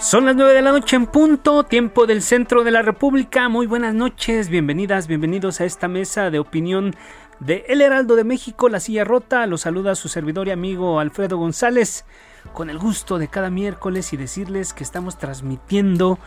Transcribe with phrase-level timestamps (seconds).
[0.00, 3.50] Son las 9 de la noche en punto, tiempo del centro de la República.
[3.50, 6.96] Muy buenas noches, bienvenidas, bienvenidos a esta mesa de opinión
[7.38, 9.46] de El Heraldo de México, La Silla Rota.
[9.46, 12.06] Los saluda su servidor y amigo Alfredo González,
[12.54, 16.18] con el gusto de cada miércoles y decirles que estamos transmitiendo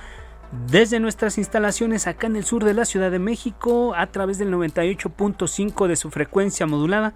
[0.67, 4.53] desde nuestras instalaciones acá en el sur de la Ciudad de México a través del
[4.53, 7.15] 98.5 de su frecuencia modulada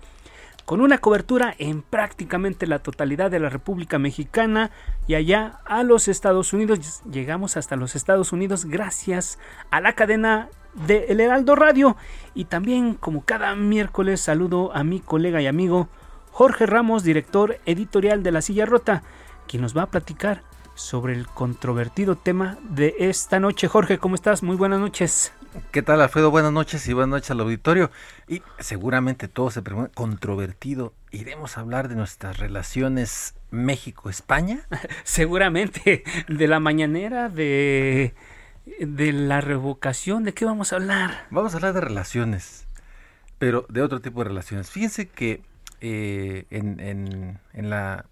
[0.68, 4.70] con una cobertura en prácticamente la totalidad de la República Mexicana
[5.08, 7.04] y allá a los Estados Unidos.
[7.10, 9.40] Llegamos hasta los Estados Unidos gracias
[9.72, 10.50] a la cadena
[10.86, 11.96] de El Heraldo Radio
[12.36, 15.88] y también como cada miércoles saludo a mi colega y amigo
[16.32, 19.04] Jorge Ramos, director editorial de La Silla Rota,
[19.48, 20.44] quien nos va a platicar
[20.76, 23.70] sobre el controvertido tema de esta noche.
[23.70, 24.44] Jorge, ¿cómo estás?
[24.44, 25.32] Muy buenas noches.
[25.72, 26.30] ¿Qué tal, Alfredo?
[26.32, 27.90] Buenas noches y buenas noches al auditorio.
[28.28, 30.94] Y seguramente todo se pregunta, controvertido.
[31.12, 34.62] ¿Iremos a hablar de nuestras relaciones México-España?
[35.04, 38.14] seguramente, de la mañanera, de,
[38.80, 41.26] de la revocación, ¿de qué vamos a hablar?
[41.32, 42.68] Vamos a hablar de relaciones,
[43.38, 44.70] pero de otro tipo de relaciones.
[44.70, 45.42] Fíjense que
[45.82, 48.06] eh, en, en, en la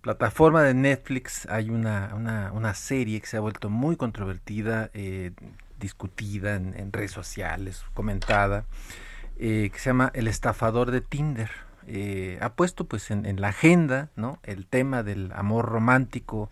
[0.00, 5.32] plataforma de Netflix hay una, una, una, serie que se ha vuelto muy controvertida, eh,
[5.78, 8.64] discutida en, redes sociales, comentada,
[9.38, 11.50] eh, que se llama El estafador de Tinder.
[11.86, 14.38] Eh, ha puesto pues en, en, la agenda ¿no?
[14.42, 16.50] el tema del amor romántico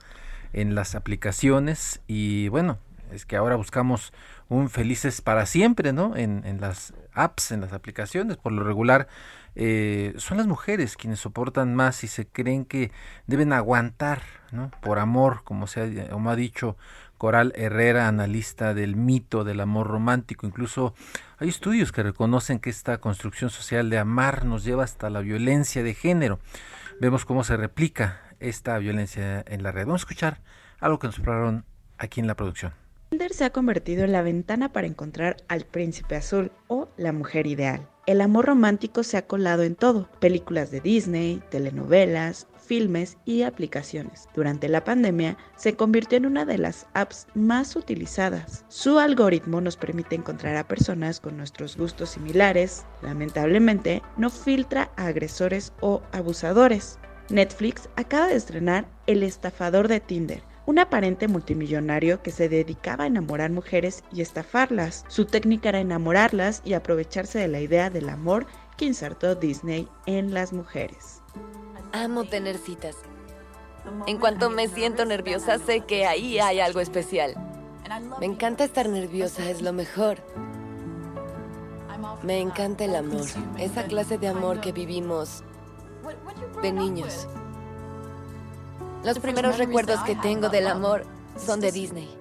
[0.55, 2.79] en las aplicaciones y bueno,
[3.13, 4.13] es que ahora buscamos
[4.49, 6.17] un felices para siempre, ¿no?
[6.17, 9.09] En, las apps, en las aplicaciones, por lo regular
[9.55, 12.93] eh, son las mujeres quienes soportan más y se creen que
[13.27, 14.23] deben aguantar,
[14.53, 14.71] ¿no?
[14.83, 16.77] Por amor, como, se ha, como ha dicho
[17.19, 20.47] Coral Herrera, analista del mito del amor romántico.
[20.47, 20.95] Incluso
[21.39, 25.83] hay estudios que reconocen que esta construcción social de amar nos lleva hasta la violencia
[25.83, 26.39] de género.
[27.01, 29.87] Vemos cómo se replica esta violencia en la red.
[29.87, 30.41] Vamos a escuchar
[30.81, 31.65] algo que nos prepararon
[31.99, 32.73] aquí en la producción.
[33.11, 37.47] Tinder se ha convertido en la ventana para encontrar al príncipe azul o la mujer
[37.47, 37.89] ideal.
[38.07, 44.29] El amor romántico se ha colado en todo, películas de Disney, telenovelas, filmes y aplicaciones.
[44.35, 48.65] Durante la pandemia se convirtió en una de las apps más utilizadas.
[48.69, 52.85] Su algoritmo nos permite encontrar a personas con nuestros gustos similares.
[53.03, 56.99] Lamentablemente, no filtra a agresores o abusadores.
[57.29, 63.07] Netflix acaba de estrenar El estafador de Tinder, un aparente multimillonario que se dedicaba a
[63.07, 65.05] enamorar mujeres y estafarlas.
[65.09, 68.47] Su técnica era enamorarlas y aprovecharse de la idea del amor
[68.77, 71.23] que insertó Disney en las mujeres.
[72.05, 72.97] Amo tener citas.
[74.07, 77.35] En cuanto me siento nerviosa, sé que ahí hay algo especial.
[78.21, 80.19] Me encanta estar nerviosa, es lo mejor.
[82.23, 83.25] Me encanta el amor,
[83.59, 85.43] esa clase de amor que vivimos
[86.61, 87.27] de niños.
[89.03, 91.07] Los primeros recuerdos que tengo del amor
[91.39, 92.15] son de Disney.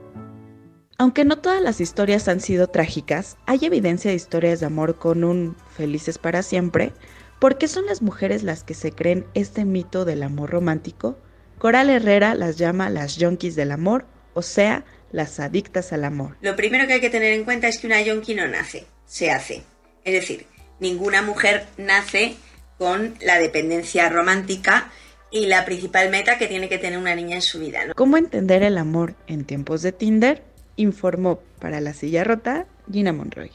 [0.98, 5.26] Aunque no todas las historias han sido trágicas, hay evidencia de historias de amor con
[5.26, 6.94] un felices para siempre.
[7.40, 11.18] ¿Por qué son las mujeres las que se creen este mito del amor romántico?
[11.58, 16.38] Coral Herrera las llama las yonkis del amor, o sea, las adictas al amor.
[16.42, 19.32] Lo primero que hay que tener en cuenta es que una yonki no nace, se
[19.32, 19.64] hace.
[20.04, 20.46] Es decir,
[20.80, 22.36] ninguna mujer nace
[22.78, 24.92] con la dependencia romántica
[25.32, 27.82] y la principal meta que tiene que tener una niña en su vida.
[27.96, 30.44] ¿Cómo entender el amor en tiempos de Tinder?
[30.78, 33.52] Informó para la silla rota Gina Monroy.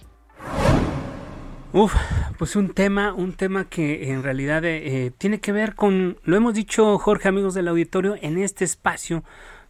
[1.72, 1.94] Uf,
[2.37, 6.55] pues un tema, un tema que en realidad eh, tiene que ver con, lo hemos
[6.55, 9.22] dicho Jorge, amigos del auditorio, en este espacio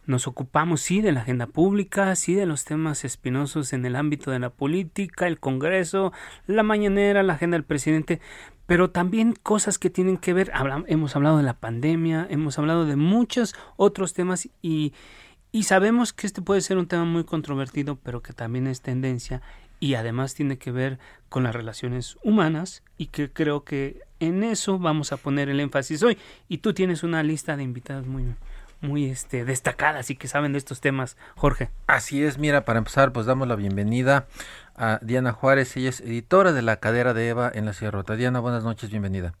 [0.07, 4.31] nos ocupamos sí de la agenda pública, sí de los temas espinosos en el ámbito
[4.31, 6.11] de la política, el Congreso,
[6.47, 8.19] la mañanera, la agenda del presidente,
[8.65, 10.51] pero también cosas que tienen que ver,
[10.87, 14.93] hemos hablado de la pandemia, hemos hablado de muchos otros temas y,
[15.51, 19.43] y sabemos que este puede ser un tema muy controvertido, pero que también es tendencia
[19.81, 24.77] y además tiene que ver con las relaciones humanas y que creo que en eso
[24.77, 26.19] vamos a poner el énfasis hoy.
[26.47, 28.35] Y tú tienes una lista de invitados muy,
[28.79, 31.71] muy este, destacadas y que saben de estos temas, Jorge.
[31.87, 34.27] Así es, mira, para empezar, pues damos la bienvenida
[34.75, 38.15] a Diana Juárez, ella es editora de La Cadera de Eva en la Sierra Rota.
[38.15, 39.33] Diana, buenas noches, bienvenida.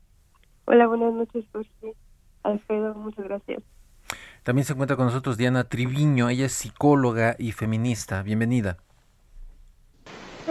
[0.65, 1.93] Hola, buenas noches, Jorge.
[2.41, 3.61] Alfredo, muchas gracias.
[4.41, 8.23] También se encuentra con nosotros Diana Triviño, ella es psicóloga y feminista.
[8.23, 8.77] Bienvenida.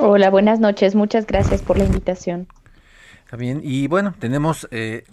[0.02, 2.46] Hola, buenas noches, muchas gracias por la invitación.
[3.28, 5.04] También, y bueno, tenemos eh,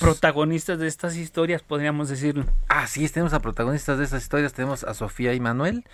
[0.00, 2.44] protagonistas de estas historias, podríamos decirlo.
[2.68, 4.54] Ah, sí, tenemos a protagonistas de estas historias.
[4.54, 5.84] Tenemos a Sofía y Manuel,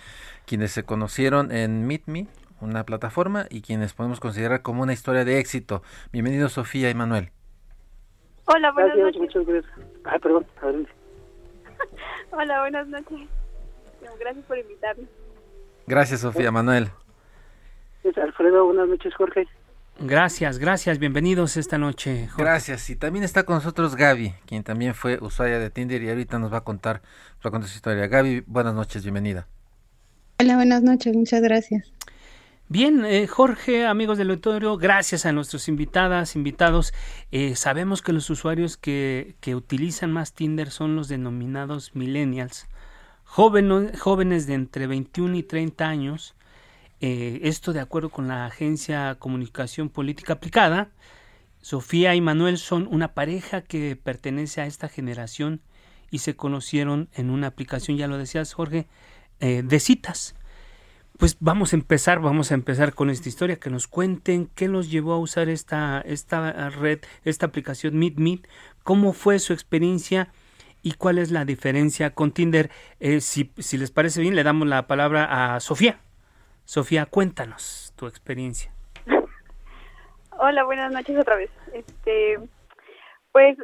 [0.45, 2.27] quienes se conocieron en Meet Me,
[2.61, 5.81] una plataforma, y quienes podemos considerar como una historia de éxito.
[6.11, 7.31] Bienvenidos, Sofía y Manuel.
[8.45, 9.21] Hola, buenas gracias, noches.
[9.21, 9.87] Muchas gracias.
[10.05, 10.45] Ay, perdón.
[12.31, 13.27] Hola, buenas noches.
[14.19, 15.07] Gracias por invitarme.
[15.87, 16.51] Gracias, Sofía.
[16.51, 16.89] Manuel.
[18.21, 19.47] Alfredo, buenas noches, Jorge.
[19.99, 22.29] Gracias, gracias, bienvenidos esta noche.
[22.37, 26.39] Gracias, y también está con nosotros Gaby, quien también fue usuaria de Tinder y ahorita
[26.39, 27.01] nos va a contar,
[27.35, 28.07] nos va a contar su historia.
[28.07, 29.47] Gaby, buenas noches, bienvenida.
[30.39, 31.93] Hola, buenas noches, muchas gracias.
[32.67, 36.93] Bien, eh, Jorge, amigos del auditorio, gracias a nuestros invitadas, invitados.
[37.31, 42.67] Eh, sabemos que los usuarios que, que, utilizan más Tinder son los denominados millennials,
[43.23, 46.35] jóvenes, jóvenes de entre 21 y 30 años,
[47.05, 50.87] eh, esto de acuerdo con la agencia Comunicación Política Aplicada.
[51.59, 55.59] Sofía y Manuel son una pareja que pertenece a esta generación
[56.11, 58.87] y se conocieron en una aplicación, ya lo decías Jorge,
[59.41, 60.35] eh, de citas.
[61.17, 64.89] Pues vamos a empezar, vamos a empezar con esta historia, que nos cuenten qué los
[64.89, 68.47] llevó a usar esta, esta red, esta aplicación Meet Meet,
[68.81, 70.31] cómo fue su experiencia
[70.81, 72.71] y cuál es la diferencia con Tinder.
[73.01, 75.99] Eh, si, si les parece bien, le damos la palabra a Sofía.
[76.65, 78.73] Sofía, cuéntanos tu experiencia.
[80.37, 81.51] Hola, buenas noches otra vez.
[81.73, 82.39] Este,
[83.31, 83.57] pues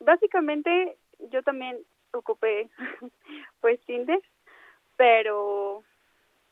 [0.00, 0.96] básicamente
[1.30, 1.78] yo también
[2.12, 2.68] ocupé
[3.60, 4.20] pues Tinder,
[4.96, 5.82] pero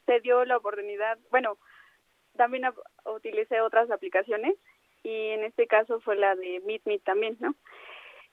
[0.06, 1.58] se dio la oportunidad, bueno,
[2.36, 2.64] también
[3.04, 4.54] utilicé otras aplicaciones
[5.02, 7.54] y en este caso fue la de Meet Me también, ¿no?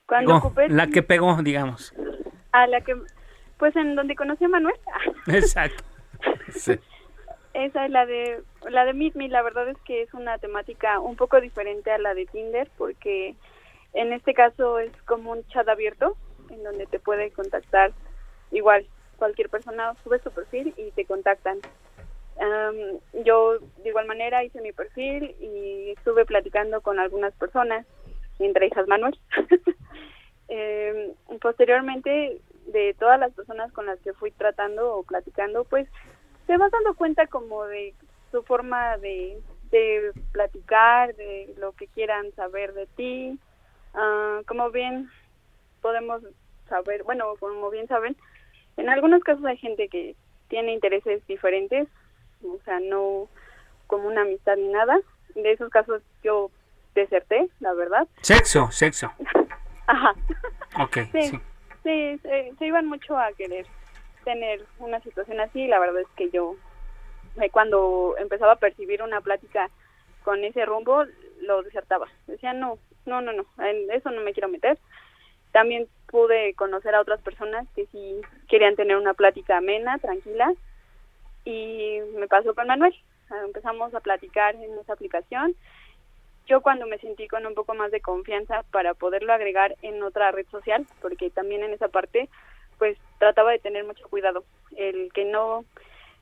[0.06, 1.94] Cuando ocupé la que pegó, digamos.
[2.52, 2.96] A la que
[3.58, 4.76] pues en donde conocí a Manuel.
[5.26, 5.84] Exacto.
[6.50, 6.78] Sí.
[7.58, 8.40] Esa es la de
[8.70, 11.98] la de Meet Me, la verdad es que es una temática un poco diferente a
[11.98, 13.34] la de Tinder porque
[13.94, 16.16] en este caso es como un chat abierto
[16.50, 17.90] en donde te puede contactar
[18.52, 21.58] igual cualquier persona sube su perfil y te contactan.
[22.36, 27.84] Um, yo de igual manera hice mi perfil y estuve platicando con algunas personas,
[28.38, 29.18] entre ellas Manuel.
[30.48, 35.88] eh, posteriormente, de todas las personas con las que fui tratando o platicando, pues
[36.48, 37.94] te vas dando cuenta como de
[38.32, 39.38] su forma de,
[39.70, 43.38] de platicar, de lo que quieran saber de ti.
[43.92, 45.10] Uh, como bien
[45.82, 46.22] podemos
[46.66, 48.16] saber, bueno, como bien saben,
[48.78, 50.16] en algunos casos hay gente que
[50.48, 51.86] tiene intereses diferentes,
[52.42, 53.28] o sea, no
[53.86, 54.98] como una amistad ni nada.
[55.34, 56.50] De esos casos yo
[56.94, 58.08] deserté, la verdad.
[58.22, 59.12] Sexo, sexo.
[59.86, 60.14] Ajá.
[60.80, 61.22] Ok, sí.
[61.28, 61.40] sí.
[61.82, 63.66] Sí, se, se iban mucho a querer
[64.28, 66.54] tener una situación así, la verdad es que yo
[67.50, 69.70] cuando empezaba a percibir una plática
[70.22, 71.06] con ese rumbo,
[71.40, 72.08] lo desertaba.
[72.26, 72.76] Decía, no,
[73.06, 74.76] no, no, no, en eso no me quiero meter.
[75.52, 78.20] También pude conocer a otras personas que sí
[78.50, 80.52] querían tener una plática amena, tranquila,
[81.46, 82.94] y me pasó con Manuel.
[83.46, 85.54] Empezamos a platicar en esa aplicación.
[86.46, 90.32] Yo cuando me sentí con un poco más de confianza para poderlo agregar en otra
[90.32, 92.28] red social, porque también en esa parte,
[92.78, 94.44] pues trataba de tener mucho cuidado,
[94.76, 95.64] el que no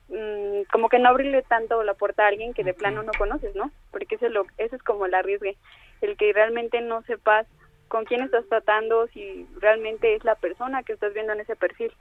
[0.09, 3.55] mmm, como que no abrirle tanto la puerta a alguien que de plano no conoces,
[3.55, 3.71] ¿no?
[3.91, 5.57] Porque eso es, lo, eso es como el arriesgue,
[6.01, 7.47] el que realmente no sepas
[7.89, 11.93] con quién estás tratando, si realmente es la persona que estás viendo en ese perfil.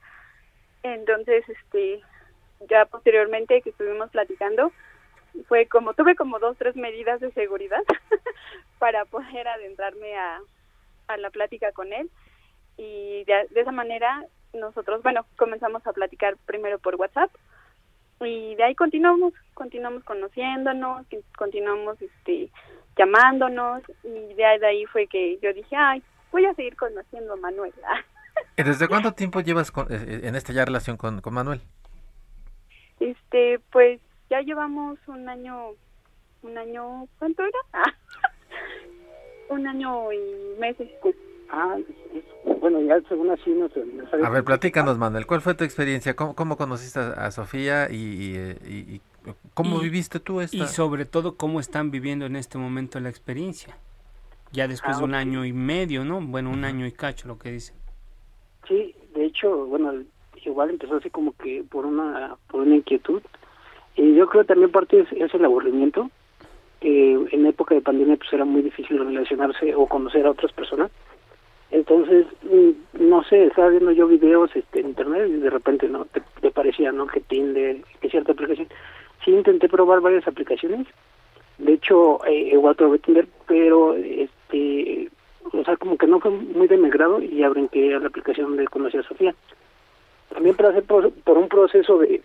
[0.84, 2.02] Entonces, este,
[2.70, 4.72] ya posteriormente que estuvimos platicando,
[5.48, 7.84] fue como, tuve como dos, tres medidas de seguridad
[8.80, 10.40] para poder adentrarme a,
[11.08, 12.10] a la plática con él
[12.78, 17.32] y de, de esa manera nosotros, bueno, comenzamos a platicar primero por WhatsApp,
[18.22, 21.06] y de ahí continuamos, continuamos conociéndonos,
[21.38, 22.50] continuamos este
[22.98, 27.34] llamándonos y de ahí, de ahí fue que yo dije, ay, voy a seguir conociendo
[27.34, 27.74] a Manuel.
[28.58, 31.62] ¿Desde cuánto tiempo llevas con, en esta ya relación con, con Manuel?
[33.00, 35.72] Este, pues ya llevamos un año,
[36.42, 37.84] un año, ¿cuánto era?
[39.50, 40.90] un año y meses.
[41.50, 41.78] Ah,
[42.60, 43.84] bueno, ya según así no sé.
[44.24, 46.16] A ver, platícanos, Manuel, ¿cuál fue tu experiencia?
[46.16, 48.38] ¿Cómo, cómo conociste a Sofía y, y,
[48.96, 49.02] y,
[49.54, 50.58] ¿Cómo Y- viviste tú esta?
[50.58, 53.78] Y sobre todo, ¿cómo están viviendo en este momento la experiencia?
[54.52, 56.22] Ya después Ah, de un año y medio, ¿no?
[56.22, 57.76] Bueno, un año y cacho, lo que dicen.
[58.68, 59.94] Sí, de hecho, bueno,
[60.44, 63.22] igual empezó así como que por una por una inquietud.
[63.96, 66.10] Y yo creo también parte es, es el aburrimiento.
[66.82, 70.92] que en época de pandemia pues era muy difícil relacionarse o conocer a otras personas.
[71.72, 76.06] Entonces, mm, no sé, estaba viendo yo videos este, en internet y de repente no
[76.06, 78.68] te, parecía no que Tinder, que cierta aplicación.
[79.24, 80.88] Sí intenté probar varias aplicaciones.
[81.58, 85.10] De hecho, eh, igual Tinder, pero este,
[85.52, 88.08] o sea, como que no fue muy de mi grado y ya brinqué a la
[88.08, 89.36] aplicación de conocer a Sofía.
[90.34, 92.22] También pasé por, por un proceso de,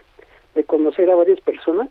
[0.54, 1.88] de conocer a varias personas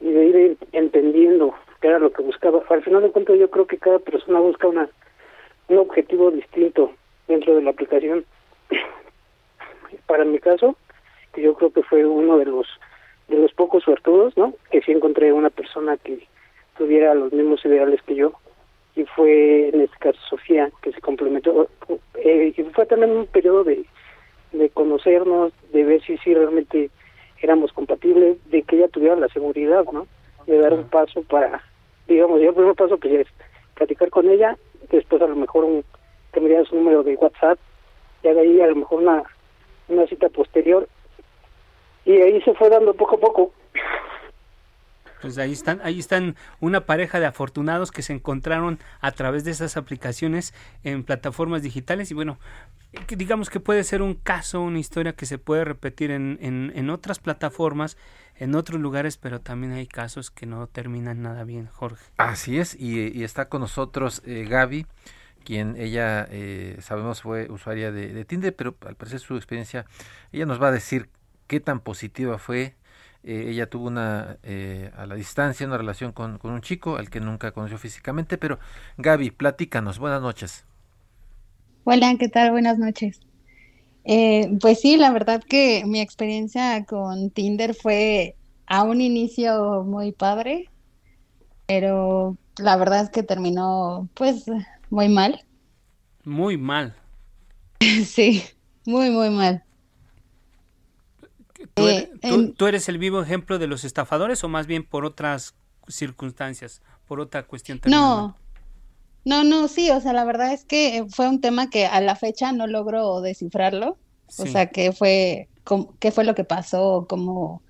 [0.00, 2.62] y de ir entendiendo qué era lo que buscaba.
[2.68, 4.88] Al final de cuentas, yo creo que cada persona busca una
[5.70, 6.92] un objetivo distinto
[7.28, 8.24] dentro de la aplicación.
[10.06, 10.76] Para mi caso,
[11.32, 12.66] que yo creo que fue uno de los
[13.28, 14.54] de los pocos suertudos, ¿no?
[14.72, 16.26] Que sí encontré una persona que
[16.76, 18.32] tuviera los mismos ideales que yo
[18.96, 21.68] y fue en este caso Sofía que se complementó
[22.16, 23.84] eh, y fue también un periodo de
[24.52, 26.90] de conocernos, de ver si sí realmente
[27.40, 30.06] éramos compatibles, de que ella tuviera la seguridad, ¿no?
[30.46, 31.62] De dar un paso para,
[32.08, 33.26] digamos, yo el primer paso pues es
[33.74, 34.56] platicar con ella,
[34.90, 35.84] después a lo mejor un,
[36.32, 37.58] que me su número de WhatsApp,
[38.22, 39.22] y de ahí a lo mejor una,
[39.88, 40.88] una cita posterior,
[42.04, 43.52] y ahí se fue dando poco a poco.
[45.20, 49.50] Pues ahí están, ahí están una pareja de afortunados que se encontraron a través de
[49.50, 52.38] esas aplicaciones en plataformas digitales y bueno,
[53.08, 56.90] digamos que puede ser un caso, una historia que se puede repetir en, en, en
[56.90, 57.96] otras plataformas,
[58.36, 62.04] en otros lugares, pero también hay casos que no terminan nada bien, Jorge.
[62.16, 64.86] Así es, y, y está con nosotros eh, Gaby,
[65.44, 69.86] quien ella eh, sabemos fue usuaria de, de Tinder, pero al parecer su experiencia,
[70.32, 71.08] ella nos va a decir
[71.46, 72.74] qué tan positiva fue.
[73.22, 77.10] Eh, ella tuvo una, eh, a la distancia, una relación con, con un chico al
[77.10, 78.58] que nunca conoció físicamente, pero
[78.98, 80.64] Gaby, platícanos, buenas noches.
[81.84, 82.52] Hola, ¿qué tal?
[82.52, 83.20] Buenas noches.
[84.04, 88.36] Eh, pues sí, la verdad que mi experiencia con Tinder fue
[88.66, 90.70] a un inicio muy padre,
[91.66, 94.44] pero la verdad es que terminó pues
[94.90, 95.44] muy mal.
[96.24, 96.94] Muy mal.
[98.06, 98.42] Sí,
[98.86, 99.64] muy, muy mal.
[101.74, 104.66] ¿Tú, Eh, eres, tú- en- tú eres el vivo ejemplo de los estafadores o más
[104.66, 105.54] bien por otras
[105.88, 107.80] circunstancias, por otra cuestión?
[107.84, 107.92] mal?
[107.92, 108.36] No,
[109.24, 112.16] no, no, sí, o sea, la verdad es que fue un tema que a la
[112.16, 113.98] fecha no logro descifrarlo.
[114.38, 117.62] O sea, qué fue, cómo- qué fue lo que pasó, cómo,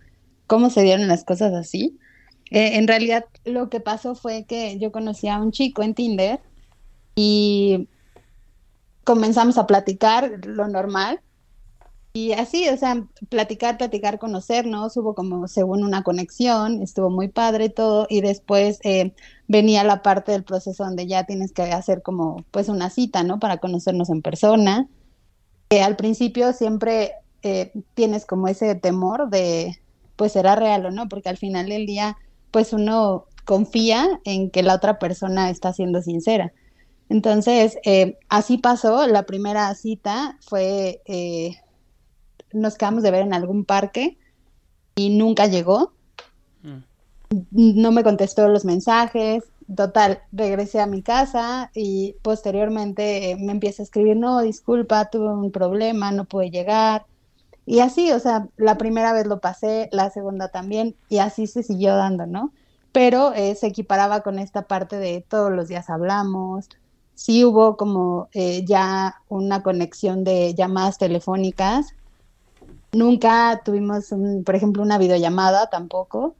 [0.47, 1.99] cómo se dieron las cosas así.
[2.51, 6.41] Eh, en realidad, lo que pasó fue que yo conocí a un chico en Tinder
[7.15, 7.89] y
[9.05, 11.21] comenzamos a platicar lo normal.
[12.13, 17.69] Y así, o sea, platicar, platicar, conocernos, hubo como según una conexión, estuvo muy padre
[17.69, 19.13] todo, y después eh,
[19.47, 23.39] venía la parte del proceso donde ya tienes que hacer como pues una cita, ¿no?
[23.39, 24.89] Para conocernos en persona.
[25.71, 27.13] Eh, al principio siempre
[27.43, 29.81] eh, tienes como ese temor de,
[30.17, 32.17] pues será real o no, porque al final del día,
[32.51, 36.53] pues uno confía en que la otra persona está siendo sincera.
[37.09, 41.57] Entonces, eh, así pasó, la primera cita fue, eh,
[42.53, 44.19] nos quedamos de ver en algún parque
[44.95, 45.93] y nunca llegó,
[47.51, 53.83] no me contestó los mensajes, total, regresé a mi casa y posteriormente eh, me empieza
[53.83, 57.07] a escribir, no, disculpa, tuve un problema, no pude llegar.
[57.67, 61.63] Y así, o sea, la primera vez lo pasé, la segunda también, y así se
[61.63, 62.53] siguió dando, ¿no?
[62.91, 66.69] Pero eh, se equiparaba con esta parte de todos los días hablamos,
[67.15, 71.95] sí hubo como eh, ya una conexión de llamadas telefónicas,
[72.93, 76.37] nunca tuvimos, un, por ejemplo, una videollamada tampoco,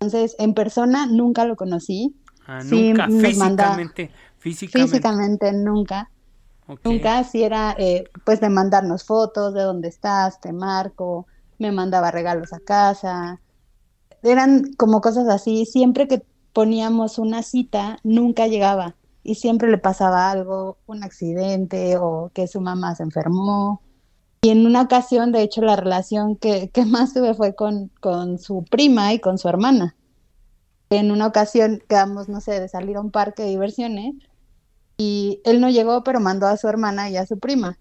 [0.00, 2.14] entonces en persona nunca lo conocí,
[2.46, 5.52] Ah, Sí, nunca, manda- físicamente, físicamente.
[5.52, 6.10] nunca.
[6.84, 11.26] Nunca, si era eh, pues de mandarnos fotos de dónde estás, te marco,
[11.58, 13.40] me mandaba regalos a casa.
[14.22, 15.64] Eran como cosas así.
[15.66, 16.22] Siempre que
[16.52, 18.96] poníamos una cita, nunca llegaba.
[19.22, 23.80] Y siempre le pasaba algo, un accidente o que su mamá se enfermó.
[24.44, 28.38] Y en una ocasión, de hecho, la relación que, que más tuve fue con, con
[28.38, 29.96] su prima y con su hermana.
[30.90, 34.16] En una ocasión quedamos, no sé, de salir a un parque de diversiones
[34.98, 37.78] y él no llegó, pero mandó a su hermana y a su prima.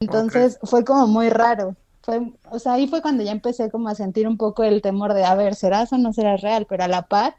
[0.00, 1.76] Entonces fue como muy raro.
[2.00, 5.12] Fue, o sea, ahí fue cuando ya empecé como a sentir un poco el temor
[5.12, 6.64] de, a ver, ¿serás o no serás real?
[6.66, 7.36] Pero a la par,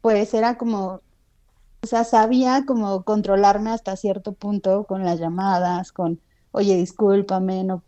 [0.00, 1.02] pues era como,
[1.82, 7.84] o sea, sabía como controlarme hasta cierto punto con las llamadas, con, oye, discúlpame, no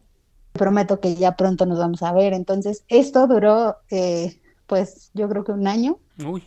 [0.55, 2.33] prometo que ya pronto nos vamos a ver.
[2.33, 5.99] Entonces, esto duró eh, pues yo creo que un año.
[6.25, 6.43] Uy.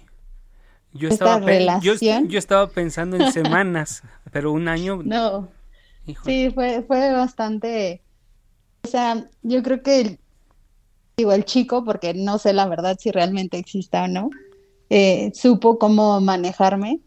[0.93, 1.39] Yo estaba,
[1.79, 5.01] yo, yo, estaba pensando en semanas, pero un año.
[5.03, 5.49] No.
[6.25, 8.01] Sí, fue, fue bastante.
[8.83, 10.17] O sea, yo creo que
[11.17, 14.29] digo el chico, porque no sé la verdad si realmente exista o no,
[14.89, 17.01] eh, supo cómo manejarme.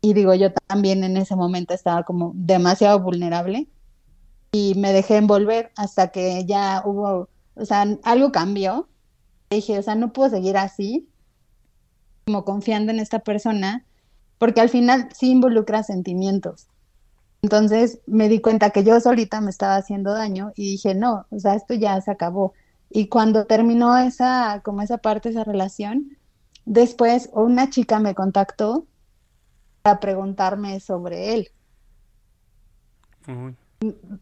[0.00, 3.68] Y digo, yo también en ese momento estaba como demasiado vulnerable
[4.52, 8.88] y me dejé envolver hasta que ya hubo, o sea, algo cambió.
[9.50, 11.08] Dije, o sea, no puedo seguir así
[12.26, 13.84] como confiando en esta persona,
[14.38, 16.68] porque al final sí involucra sentimientos.
[17.42, 21.38] Entonces me di cuenta que yo solita me estaba haciendo daño y dije, no, o
[21.40, 22.52] sea, esto ya se acabó.
[22.90, 26.16] Y cuando terminó esa, como esa parte, esa relación,
[26.66, 28.86] después una chica me contactó
[29.82, 31.48] para preguntarme sobre él.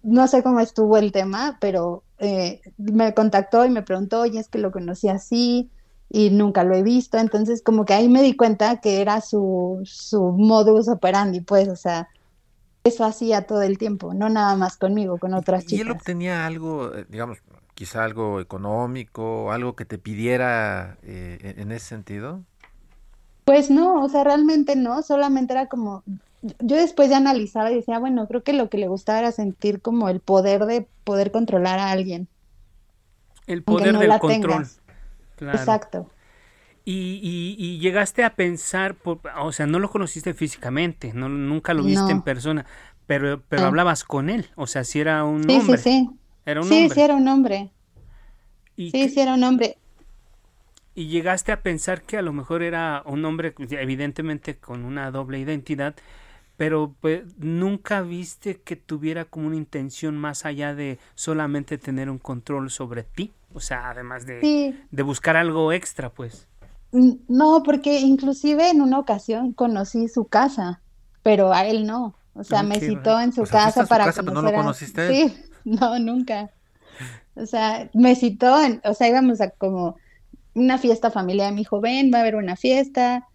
[0.02, 4.48] No sé cómo estuvo el tema, pero eh, me contactó y me preguntó, oye, es
[4.48, 5.70] que lo conocí así,
[6.10, 9.80] y nunca lo he visto, entonces como que ahí me di cuenta que era su,
[9.84, 12.08] su modus operandi, pues, o sea,
[12.82, 15.78] eso hacía todo el tiempo, no nada más conmigo, con otras chicas.
[15.78, 17.38] ¿Y él obtenía algo, eh, digamos,
[17.74, 22.42] quizá algo económico, algo que te pidiera eh, en ese sentido?
[23.44, 26.02] Pues no, o sea, realmente no, solamente era como,
[26.42, 29.80] yo después de analizaba y decía, bueno, creo que lo que le gustaba era sentir
[29.80, 32.28] como el poder de poder controlar a alguien.
[33.46, 34.66] El poder del control.
[35.40, 36.08] Exacto.
[36.84, 38.96] Y, llegaste a pensar,
[39.38, 42.66] o sea, no lo conociste físicamente, no, nunca lo viste en persona,
[43.06, 45.78] pero, pero hablabas con él, o sea, si era un hombre.
[45.78, 46.10] Sí, sí,
[46.46, 46.94] Era un sí, hombre.
[46.94, 47.70] sí, era un hombre.
[48.76, 49.76] sí, sí, era un hombre.
[50.94, 55.38] Y llegaste a pensar que a lo mejor era un hombre, evidentemente con una doble
[55.38, 55.94] identidad,
[56.60, 62.18] pero pues, nunca viste que tuviera como una intención más allá de solamente tener un
[62.18, 63.32] control sobre ti.
[63.54, 66.48] O sea, además de, de buscar algo extra, pues.
[66.92, 70.82] No, porque inclusive en una ocasión conocí su casa,
[71.22, 72.14] pero a él no.
[72.34, 75.08] O sea, me citó en su casa para casa, no lo conociste?
[75.08, 76.50] Sí, no, nunca.
[77.36, 78.82] O sea, me citó, en...
[78.84, 79.96] o sea, íbamos a como
[80.52, 83.29] una fiesta familiar, me dijo, ven, va a haber una fiesta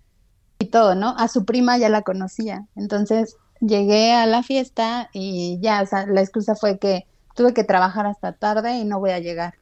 [0.60, 1.16] y todo, ¿no?
[1.18, 2.68] A su prima ya la conocía.
[2.76, 7.64] Entonces llegué a la fiesta y ya, o sea, la excusa fue que tuve que
[7.64, 9.56] trabajar hasta tarde y no voy a llegar.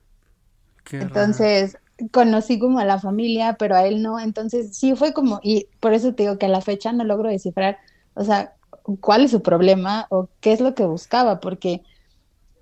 [0.99, 1.77] Entonces
[2.12, 4.19] conocí como a la familia, pero a él no.
[4.19, 7.29] Entonces sí fue como, y por eso te digo que a la fecha no logro
[7.29, 7.77] descifrar,
[8.15, 8.56] o sea,
[9.01, 11.84] cuál es su problema o qué es lo que buscaba, porque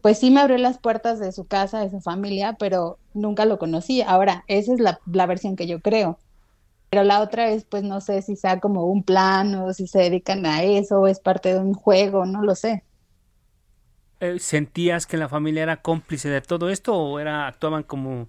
[0.02, 3.60] pues sí me abrió las puertas de su casa, de su familia, pero nunca lo
[3.60, 4.02] conocí.
[4.02, 6.20] Ahora, esa es la, la versión que yo creo.
[6.92, 10.00] Pero la otra es, pues no sé si sea como un plan o si se
[10.00, 12.84] dedican a eso o es parte de un juego, no lo sé.
[14.20, 18.28] Eh, ¿sentías que la familia era cómplice de todo esto o era actuaban como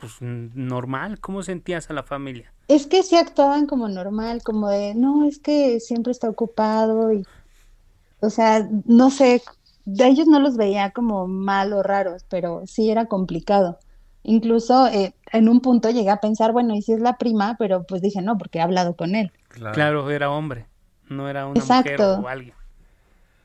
[0.00, 1.20] pues, normal?
[1.20, 2.52] ¿Cómo sentías a la familia?
[2.66, 7.24] Es que sí actuaban como normal, como de, no, es que siempre está ocupado y,
[8.18, 9.40] o sea, no sé,
[9.84, 13.78] de ellos no los veía como mal o raros, pero sí era complicado.
[14.24, 17.84] Incluso eh, en un punto llegué a pensar, bueno, y si es la prima, pero
[17.84, 19.32] pues dije, no, porque he hablado con él.
[19.48, 20.66] Claro, era hombre,
[21.08, 22.54] no era una mujer o alguien.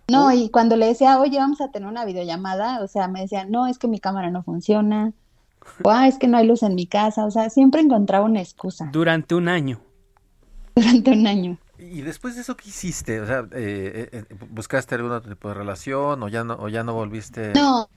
[0.08, 3.46] No, y cuando le decía, oye, vamos a tener una videollamada, o sea, me decía,
[3.46, 5.14] no, es que mi cámara no funciona,
[5.84, 8.42] o ah, es que no hay luz en mi casa, o sea, siempre encontraba una
[8.42, 8.90] excusa.
[8.92, 9.82] Durante un año.
[10.76, 11.58] Durante un año.
[11.80, 13.20] ¿Y después de eso qué hiciste?
[13.22, 16.70] O sea, eh, eh, eh, ¿buscaste algún otro tipo de relación o ya no, o
[16.70, 17.54] ya no volviste?
[17.54, 17.90] No,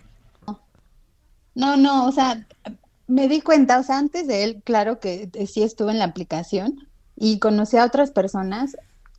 [1.55, 2.47] no, no, o sea,
[3.13, 6.89] me di cuenta, o sea, antes de él, claro que sí estuve en la aplicación
[7.15, 8.75] y conocí a otras personas,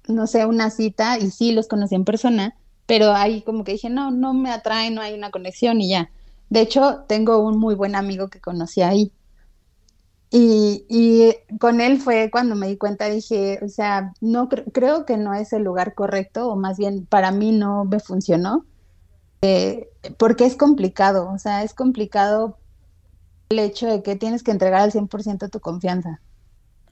[0.08, 2.56] no sé, una cita y sí los conocí en persona,
[2.88, 6.10] pero ahí como que dije, no, no me atrae, no hay una conexión y ya.
[6.50, 9.12] De hecho, tengo un muy buen amigo que conocí ahí.
[10.32, 15.18] Y, y con él fue cuando me di cuenta, dije, o sea, no creo que
[15.18, 18.66] no es el lugar correcto, o más bien para mí no me funcionó,
[19.44, 22.58] eh, porque es complicado, o sea, es complicado
[23.54, 26.20] el hecho de que tienes que entregar al 100% tu confianza.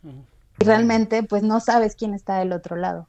[0.03, 3.07] Y realmente, pues no sabes quién está del otro lado.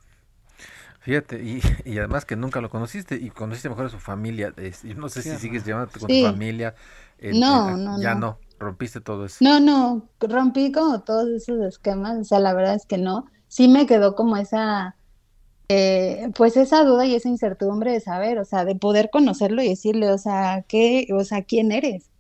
[1.01, 4.55] Fíjate, y, y, además que nunca lo conociste y conociste mejor a su familia.
[4.57, 6.75] yo no sé si sigues llevándote con tu familia.
[7.21, 8.39] no, no, Ya no.
[8.59, 9.39] rompiste todo eso.
[9.41, 12.19] No, no, rompí como todos esos esquemas.
[12.19, 13.27] O sea, la verdad es que no.
[13.49, 14.95] Sí me quedó como esa,
[15.69, 19.71] eh, pues esa duda y esa incertidumbre de saber, o sea, de poder conocerlo y
[19.71, 22.12] decirle, o sea, ¿qué, o sea, quién eres?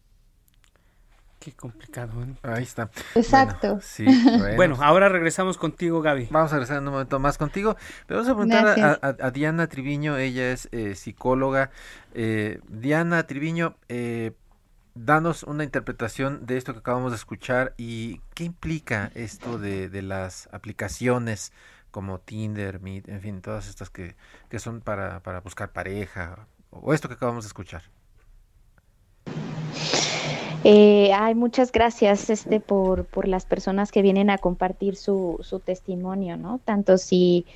[1.43, 2.23] Qué complicado.
[2.23, 2.35] ¿eh?
[2.45, 2.89] Ahí está.
[3.17, 3.81] Exacto.
[4.57, 6.29] Bueno, ahora regresamos contigo, Gaby.
[6.31, 7.75] Vamos a regresar en un momento más contigo.
[8.07, 11.71] Pero vamos a preguntar a, Diana Triviño, ella es eh, psicóloga.
[12.15, 13.75] Eh, Diana Triviño,
[14.95, 20.03] danos una interpretación de esto que acabamos de escuchar y qué implica esto de, de
[20.03, 21.53] las aplicaciones
[21.91, 24.15] como Tinder, Meet, en fin, todas estas que,
[24.49, 27.83] que son para, para buscar pareja o esto que acabamos de escuchar.
[30.65, 35.59] Eh, ay, muchas gracias este, por, por las personas que vienen a compartir su, su
[35.59, 36.61] testimonio, ¿no?
[36.65, 37.47] Tanto si,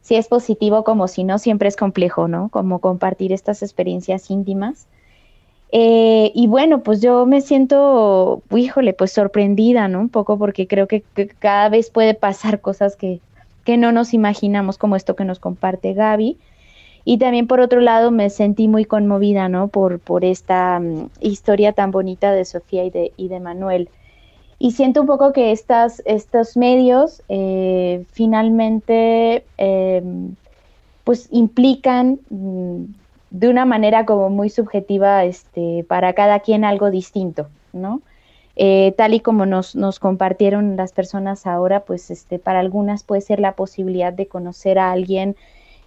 [0.00, 2.48] si es positivo como si no, siempre es complejo, ¿no?
[2.48, 4.88] Como compartir estas experiencias íntimas.
[5.70, 10.00] Eh, y bueno, pues yo me siento, híjole, pues sorprendida, ¿no?
[10.00, 13.20] Un poco porque creo que, que cada vez puede pasar cosas que,
[13.64, 16.38] que no nos imaginamos, como esto que nos comparte Gaby.
[17.08, 19.68] Y también por otro lado me sentí muy conmovida, ¿no?
[19.68, 23.88] Por, por esta um, historia tan bonita de Sofía y de, y de Manuel.
[24.58, 30.02] Y siento un poco que estas, estos medios eh, finalmente eh,
[31.04, 32.86] pues implican mm,
[33.30, 38.02] de una manera como muy subjetiva este, para cada quien algo distinto, ¿no?
[38.56, 43.20] Eh, tal y como nos, nos, compartieron las personas ahora, pues este, para algunas puede
[43.20, 45.36] ser la posibilidad de conocer a alguien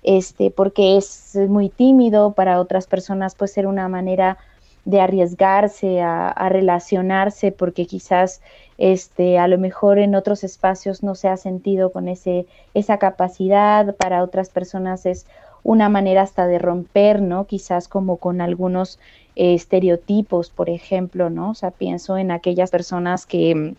[0.03, 4.37] este, porque es muy tímido, para otras personas puede ser una manera
[4.85, 8.41] de arriesgarse a, relacionarse porque quizás
[8.77, 13.95] este a lo mejor en otros espacios no se ha sentido con ese esa capacidad
[13.95, 15.27] para otras personas es
[15.63, 18.99] una manera hasta de romper no quizás como con algunos
[19.35, 23.75] estereotipos por ejemplo no o sea pienso en aquellas personas que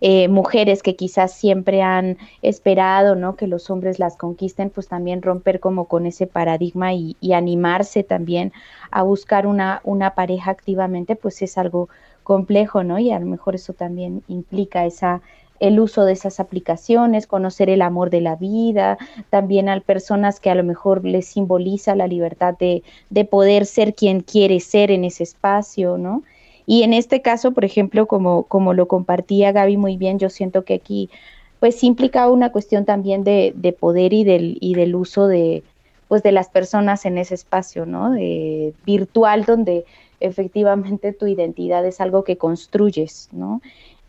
[0.00, 3.36] eh, mujeres que quizás siempre han esperado, ¿no?
[3.36, 8.02] Que los hombres las conquisten, pues también romper como con ese paradigma y, y animarse
[8.02, 8.52] también
[8.90, 11.88] a buscar una, una pareja activamente, pues es algo
[12.22, 12.98] complejo, ¿no?
[12.98, 15.20] Y a lo mejor eso también implica esa
[15.60, 20.50] el uso de esas aplicaciones, conocer el amor de la vida, también a personas que
[20.50, 25.04] a lo mejor les simboliza la libertad de, de poder ser quien quiere ser en
[25.04, 26.22] ese espacio, ¿no?
[26.70, 30.64] Y en este caso, por ejemplo, como, como lo compartía Gaby muy bien, yo siento
[30.64, 31.10] que aquí
[31.58, 35.64] pues implica una cuestión también de, de poder y del, y del uso de,
[36.06, 38.12] pues, de las personas en ese espacio, ¿no?
[38.12, 39.84] De, virtual, donde
[40.20, 43.60] efectivamente tu identidad es algo que construyes, ¿no?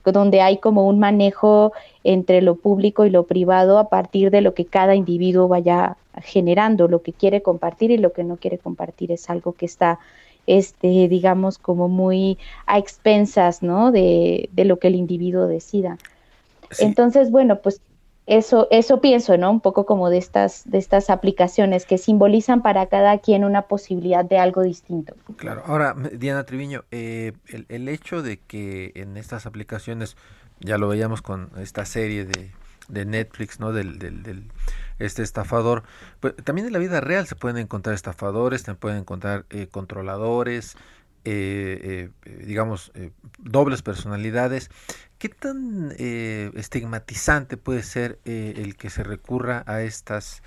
[0.04, 4.56] donde hay como un manejo entre lo público y lo privado a partir de lo
[4.56, 9.12] que cada individuo vaya generando, lo que quiere compartir y lo que no quiere compartir
[9.12, 10.00] es algo que está
[10.48, 13.92] este, digamos, como muy a expensas, ¿no?
[13.92, 15.98] De, de lo que el individuo decida.
[16.72, 16.86] Sí.
[16.86, 17.82] Entonces, bueno, pues
[18.28, 19.52] eso, eso pienso, ¿no?
[19.52, 24.24] Un poco como de estas, de estas aplicaciones que simbolizan para cada quien una posibilidad
[24.24, 25.16] de algo distinto.
[25.38, 25.64] Claro.
[25.66, 30.16] Ahora, Diana Triviño, eh, el, el hecho de que en estas aplicaciones,
[30.60, 32.52] ya lo veíamos con esta serie de,
[32.92, 33.72] de Netflix, ¿no?
[33.72, 34.52] Del, del, del,
[35.00, 35.84] este estafador.
[36.20, 40.76] Pues, también en la vida real se pueden encontrar estafadores, se pueden encontrar eh, controladores,
[41.24, 44.72] eh, eh, digamos, eh, dobles personalidades.
[45.20, 50.42] ¿Qué tan estigmatizante puede ser el que se recurra a estas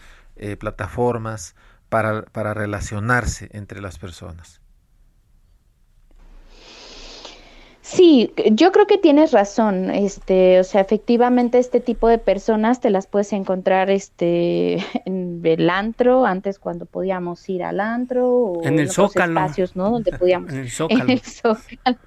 [0.58, 1.54] plataformas
[1.88, 4.63] para, para relacionarse entre las personas?
[7.86, 9.90] Sí, yo creo que tienes razón.
[9.90, 15.68] Este, o sea, efectivamente este tipo de personas te las puedes encontrar este en el
[15.68, 19.38] antro, antes cuando podíamos ir al antro o en el en Zócalo.
[19.38, 19.90] espacios, ¿no?
[19.90, 21.02] Donde podíamos en el Zócalo.
[21.02, 21.98] en el Zócalo.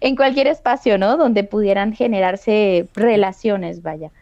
[0.00, 1.16] En cualquier espacio, ¿no?
[1.16, 4.12] Donde pudieran generarse relaciones, vaya.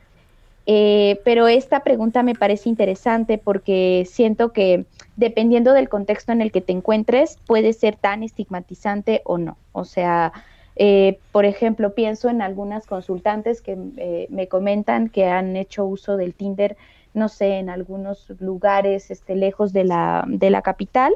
[0.65, 6.53] Eh, pero esta pregunta me parece interesante porque siento que dependiendo del contexto en el
[6.53, 9.59] que te encuentres, puede ser tan estigmatizante o no.
[9.73, 10.33] O sea,
[10.77, 16.17] eh, por ejemplo, pienso en algunas consultantes que eh, me comentan que han hecho uso
[16.17, 16.77] del Tinder,
[17.15, 21.13] no sé, en algunos lugares este, lejos de la, de la capital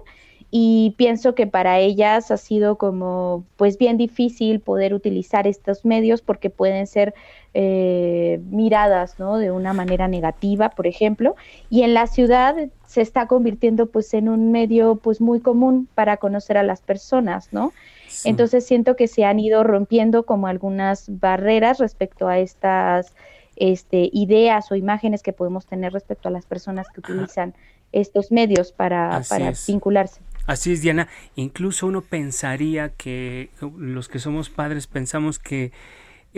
[0.50, 6.22] y pienso que para ellas ha sido como pues bien difícil poder utilizar estos medios
[6.22, 7.14] porque pueden ser
[7.54, 9.38] eh, miradas ¿no?
[9.38, 11.34] de una manera negativa, por ejemplo,
[11.68, 12.54] y en la ciudad
[12.86, 17.52] se está convirtiendo pues en un medio pues muy común para conocer a las personas,
[17.52, 17.72] ¿no?
[18.16, 18.28] Sí.
[18.28, 23.14] Entonces siento que se han ido rompiendo como algunas barreras respecto a estas
[23.56, 27.54] este, ideas o imágenes que podemos tener respecto a las personas que utilizan
[27.92, 30.20] estos medios para, para vincularse.
[30.46, 31.08] Así es, Diana.
[31.34, 35.72] Incluso uno pensaría que los que somos padres pensamos que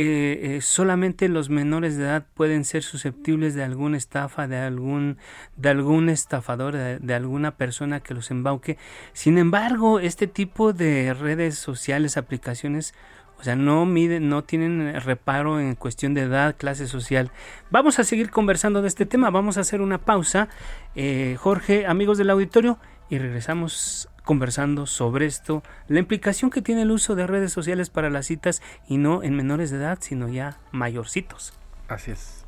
[0.01, 5.19] eh, eh, solamente los menores de edad pueden ser susceptibles de alguna estafa, de algún,
[5.57, 8.79] de algún estafador, de, alguna persona que los embauque.
[9.13, 12.95] Sin embargo, este tipo de redes sociales, aplicaciones,
[13.41, 17.33] o sea, no miden, no tienen reparo en cuestión de edad, clase social.
[17.73, 19.31] Vamos a seguir conversando de este tema.
[19.31, 20.49] Vamos a hacer una pausa.
[20.95, 22.79] Eh, Jorge, amigos del auditorio,
[23.11, 28.11] y regresamos conversando sobre esto, la implicación que tiene el uso de redes sociales para
[28.11, 31.55] las citas y no en menores de edad, sino ya mayorcitos.
[31.88, 32.45] Así es.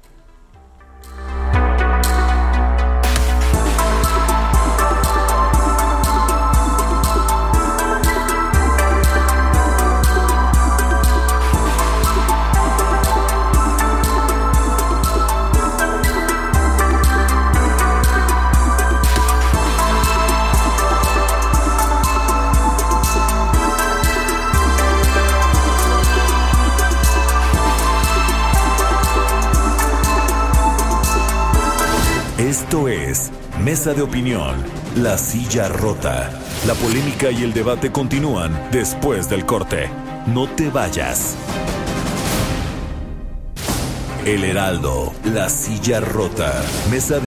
[32.63, 33.31] Esto es
[33.65, 34.55] Mesa de Opinión,
[34.95, 36.31] La Silla Rota.
[36.67, 39.89] La polémica y el debate continúan después del corte.
[40.27, 41.37] No te vayas.
[44.27, 46.53] El Heraldo, La Silla Rota.
[46.91, 47.23] Mesa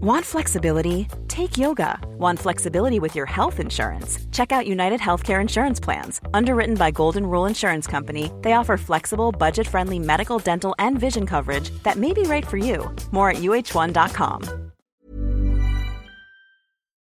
[0.00, 1.08] Want flexibility?
[1.26, 1.98] Take yoga.
[2.18, 4.16] Want flexibility with your health insurance?
[4.30, 6.20] Check out United Healthcare Insurance Plans.
[6.32, 11.26] Underwritten by Golden Rule Insurance Company, they offer flexible, budget friendly medical, dental, and vision
[11.26, 12.94] coverage that may be right for you.
[13.10, 14.42] More at uh1.com.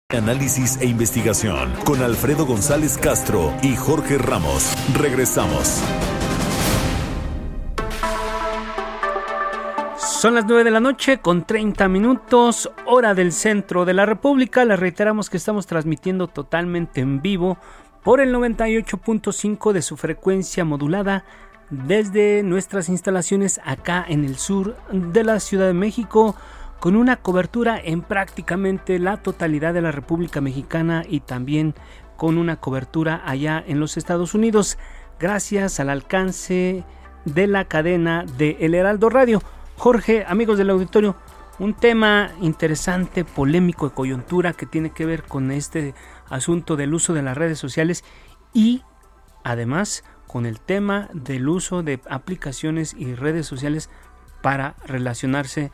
[0.10, 4.73] Análisis e investigación con Alfredo González Castro y Jorge Ramos.
[4.95, 5.83] Regresamos.
[10.17, 14.65] Son las 9 de la noche con 30 minutos, hora del centro de la República.
[14.65, 17.60] Les reiteramos que estamos transmitiendo totalmente en vivo
[18.03, 21.23] por el 98.5 de su frecuencia modulada
[21.69, 26.36] desde nuestras instalaciones acá en el sur de la Ciudad de México
[26.80, 31.75] con una cobertura en prácticamente la totalidad de la República Mexicana y también
[32.15, 34.80] con una cobertura allá en los Estados Unidos
[35.19, 36.84] gracias al alcance
[37.25, 39.43] de la cadena de El Heraldo Radio.
[39.78, 41.16] Jorge, amigos del auditorio,
[41.60, 45.94] un tema interesante, polémico de coyuntura que tiene que ver con este
[46.30, 48.04] asunto del uso de las redes sociales
[48.54, 48.82] y
[49.44, 53.92] además con el tema del uso de aplicaciones y redes sociales
[54.42, 55.72] para relacionarse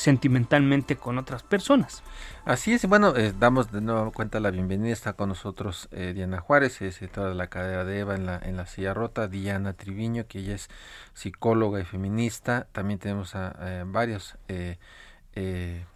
[0.00, 2.02] sentimentalmente con otras personas.
[2.46, 6.40] Así es, bueno, eh, damos de nuevo cuenta la bienvenida, está con nosotros eh, Diana
[6.40, 9.74] Juárez, es editora de la cadena de Eva en la, en la silla rota, Diana
[9.74, 10.70] Triviño, que ella es
[11.12, 14.36] psicóloga y feminista, también tenemos a, eh, varios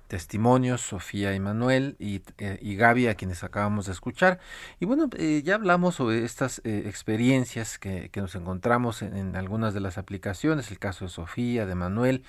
[0.07, 2.23] testimonios, Sofía y Manuel y,
[2.61, 4.39] y, Gaby, a quienes acabamos de escuchar.
[4.79, 5.09] Y bueno,
[5.43, 10.71] ya hablamos sobre estas experiencias que, que, nos encontramos en, en, algunas de las aplicaciones,
[10.71, 12.23] el caso de Sofía, de Manuel,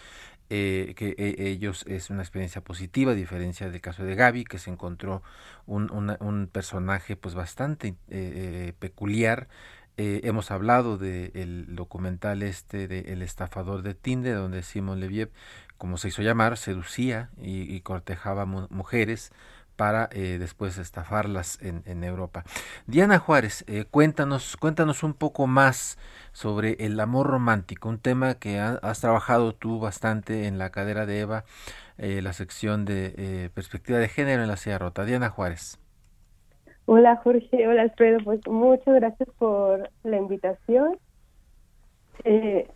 [0.49, 4.59] eh, que eh, ellos es una experiencia positiva, a diferencia del caso de Gaby, que
[4.59, 5.23] se encontró
[5.65, 9.47] un, un personaje pues bastante eh, peculiar.
[9.97, 15.31] hemos hablado del documental este de El estafador de Tinder, donde Simon Leviev,
[15.77, 19.31] como se hizo llamar, seducía y, cortejaba mujeres
[19.75, 22.43] para después estafarlas en, en, Europa.
[22.87, 25.97] Diana Juárez, cuéntanos, cuéntanos un poco más
[26.31, 31.21] sobre el amor romántico, un tema que has trabajado tú bastante en la cadera de
[31.21, 31.45] Eva,
[31.97, 35.05] eh, la sección de eh, perspectiva de género en la Sierra Rota.
[35.05, 35.79] Diana Juárez.
[36.87, 40.99] Hola Jorge, hola Alfredo, pues muchas gracias por la invitación.
[42.25, 42.69] Eh,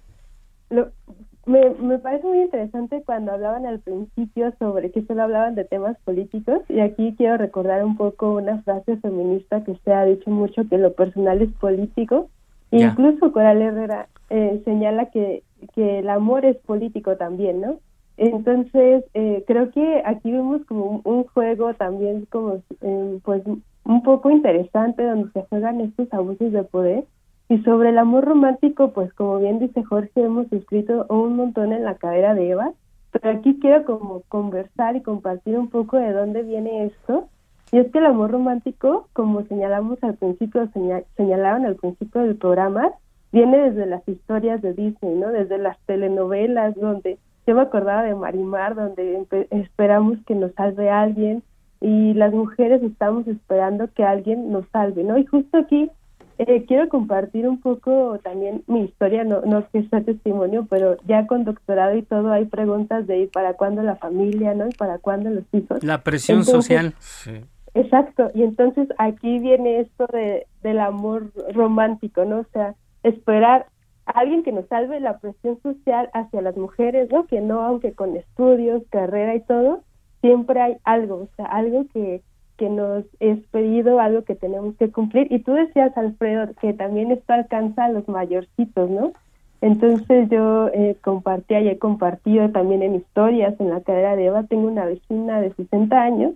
[1.45, 5.97] me, me parece muy interesante cuando hablaban al principio sobre que solo hablaban de temas
[6.05, 10.67] políticos y aquí quiero recordar un poco una frase feminista que se ha dicho mucho
[10.69, 12.29] que lo personal es político
[12.71, 17.79] Incluso Coral Herrera eh, señala que, que el amor es político también, ¿no?
[18.17, 23.43] Entonces, eh, creo que aquí vemos como un, juego también como, eh, pues,
[23.85, 27.05] un poco interesante donde se juegan estos abusos de poder.
[27.49, 31.83] Y sobre el amor romántico, pues, como bien dice Jorge, hemos escrito un montón en
[31.83, 32.71] la cadera de Eva,
[33.11, 37.27] pero aquí quiero como conversar y compartir un poco de dónde viene esto
[37.71, 40.69] y es que el amor romántico, como señalamos al principio,
[41.15, 42.93] señalaban al principio del programa,
[43.31, 45.29] viene desde las historias de Disney, ¿no?
[45.29, 51.43] Desde las telenovelas donde yo me acordaba de Marimar, donde esperamos que nos salve alguien
[51.79, 55.17] y las mujeres estamos esperando que alguien nos salve, ¿no?
[55.17, 55.91] Y justo aquí
[56.39, 61.27] eh, quiero compartir un poco también mi historia, no, no que sea testimonio, pero ya
[61.27, 64.65] con doctorado y todo hay preguntas de ¿y para cuándo la familia, no?
[64.67, 65.83] ¿Y para cuándo los hijos?
[65.83, 66.93] La presión social.
[66.99, 67.41] Sí.
[67.73, 72.39] Exacto, y entonces aquí viene esto de, del amor romántico, ¿no?
[72.39, 72.73] O sea,
[73.03, 73.67] esperar
[74.05, 77.27] a alguien que nos salve la presión social hacia las mujeres, ¿no?
[77.27, 79.83] Que no, aunque con estudios, carrera y todo,
[80.21, 82.21] siempre hay algo, o sea, algo que,
[82.59, 85.31] que nos es pedido, algo que tenemos que cumplir.
[85.31, 89.13] Y tú decías, Alfredo, que también esto alcanza a los mayorcitos, ¿no?
[89.61, 94.43] Entonces yo eh, compartía y he compartido también en historias en la cadera de Eva,
[94.43, 96.33] tengo una vecina de 60 años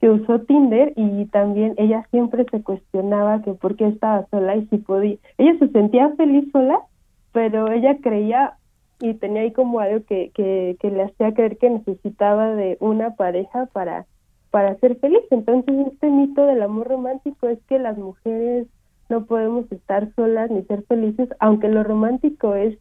[0.00, 4.66] que usó Tinder y también ella siempre se cuestionaba que por qué estaba sola y
[4.68, 5.16] si podía.
[5.36, 6.80] Ella se sentía feliz sola,
[7.32, 8.54] pero ella creía
[9.00, 13.66] y tenía ahí como algo que, que le hacía creer que necesitaba de una pareja
[13.72, 14.06] para,
[14.50, 15.22] para ser feliz.
[15.30, 18.66] Entonces este mito del amor romántico es que las mujeres
[19.08, 22.78] no podemos estar solas ni ser felices, aunque lo romántico es,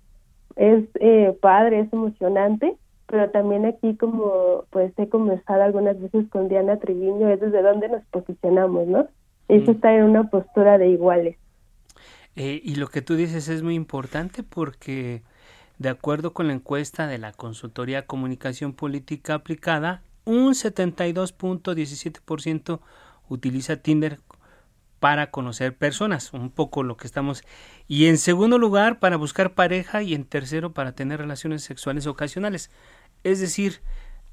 [0.56, 2.76] es eh, padre, es emocionante,
[3.08, 7.88] pero también aquí como pues he conversado algunas veces con Diana Triviño es desde dónde
[7.88, 9.08] nos posicionamos, ¿no?
[9.48, 9.76] Eso mm.
[9.76, 11.38] está en una postura de iguales.
[12.36, 15.24] Eh, y lo que tú dices es muy importante porque
[15.80, 22.80] de acuerdo con la encuesta de la consultoría Comunicación Política Aplicada, un 72.17%
[23.30, 24.20] utiliza Tinder
[25.00, 27.46] para conocer personas, un poco lo que estamos.
[27.88, 32.70] Y en segundo lugar, para buscar pareja y en tercero, para tener relaciones sexuales ocasionales.
[33.24, 33.80] Es decir,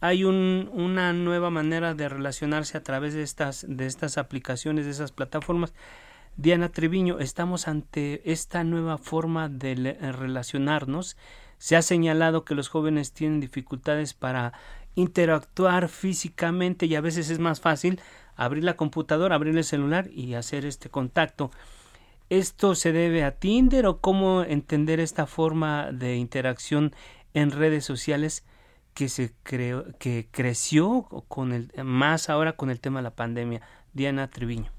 [0.01, 4.91] hay un, una nueva manera de relacionarse a través de estas, de estas aplicaciones, de
[4.91, 5.73] esas plataformas.
[6.37, 11.17] Diana Treviño, estamos ante esta nueva forma de relacionarnos.
[11.59, 14.55] Se ha señalado que los jóvenes tienen dificultades para
[14.95, 18.01] interactuar físicamente y a veces es más fácil
[18.37, 21.51] abrir la computadora, abrir el celular y hacer este contacto.
[22.31, 26.95] ¿Esto se debe a Tinder o cómo entender esta forma de interacción
[27.35, 28.45] en redes sociales
[28.95, 33.61] que se creó, que creció con el más ahora con el tema de la pandemia?
[33.93, 34.74] Diana Treviño.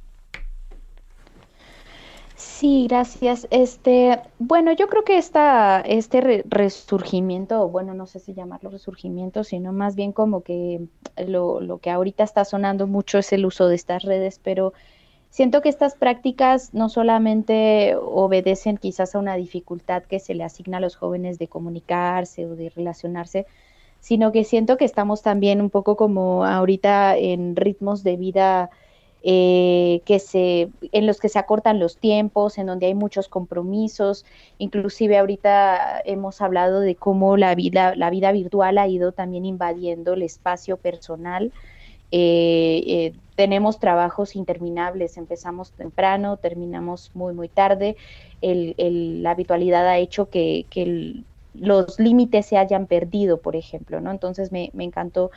[2.37, 3.47] Sí, gracias.
[3.49, 9.71] Este, bueno, yo creo que esta, este resurgimiento, bueno, no sé si llamarlo resurgimiento, sino
[9.71, 10.85] más bien como que
[11.27, 14.73] lo, lo que ahorita está sonando mucho es el uso de estas redes, pero
[15.29, 20.77] siento que estas prácticas no solamente obedecen quizás a una dificultad que se le asigna
[20.77, 23.47] a los jóvenes de comunicarse o de relacionarse,
[24.01, 28.69] sino que siento que estamos también un poco como ahorita en ritmos de vida
[29.27, 34.23] eh, que se, en los que se acortan los tiempos, en donde hay muchos compromisos.
[34.59, 40.13] Inclusive ahorita hemos hablado de cómo la vida, la vida virtual ha ido también invadiendo
[40.13, 41.51] el espacio personal.
[42.11, 47.97] Eh, eh, tenemos trabajos interminables, empezamos temprano, terminamos muy, muy tarde.
[48.43, 51.23] la habitualidad ha hecho que,
[51.55, 54.11] los límites se hayan perdido, por ejemplo, ¿no?
[54.11, 55.31] Entonces me, me encantó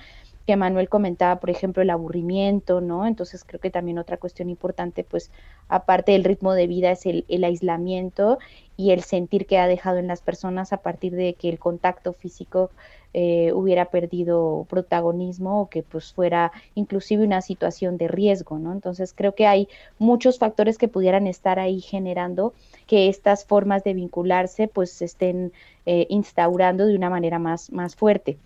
[0.49, 3.07] que Manuel comentaba, por ejemplo, el aburrimiento, ¿no?
[3.07, 5.31] Entonces creo que también otra cuestión importante, pues
[5.69, 8.39] aparte del ritmo de vida, es el, aislamiento
[8.75, 12.15] y el sentir que ha dejado en las personas a partir de que el contacto
[12.15, 12.71] físico
[13.13, 18.73] eh, hubiera perdido protagonismo o que pues fuera inclusive una situación de riesgo, ¿no?
[18.73, 22.55] Entonces creo que hay muchos factores que pudieran estar ahí generando
[22.87, 25.53] que estas formas de vincularse pues se estén
[25.85, 28.39] eh, instaurando de una manera más, más fuerte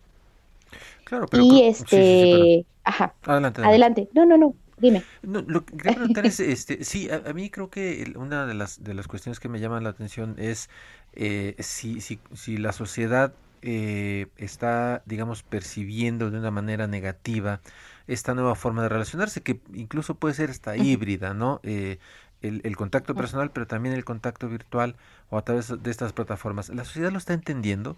[1.33, 5.03] y este, ajá, adelante, adelante, No, no, no, dime.
[5.23, 8.95] lo que quería preguntar es, este, sí, a, mí creo que una de las de
[8.95, 10.71] las cuestiones que me llaman la atención es
[11.15, 17.61] eh, si, si, si la sociedad eh, está, digamos, percibiendo de una manera negativa
[18.09, 21.61] esta nueva forma de relacionarse, que incluso puede ser esta híbrida, ¿no?
[21.63, 21.99] Eh,
[22.43, 24.97] el, el, contacto personal, pero también el contacto virtual
[25.31, 26.71] o a través de estas plataformas.
[26.71, 27.97] ¿La sociedad lo está entendiendo?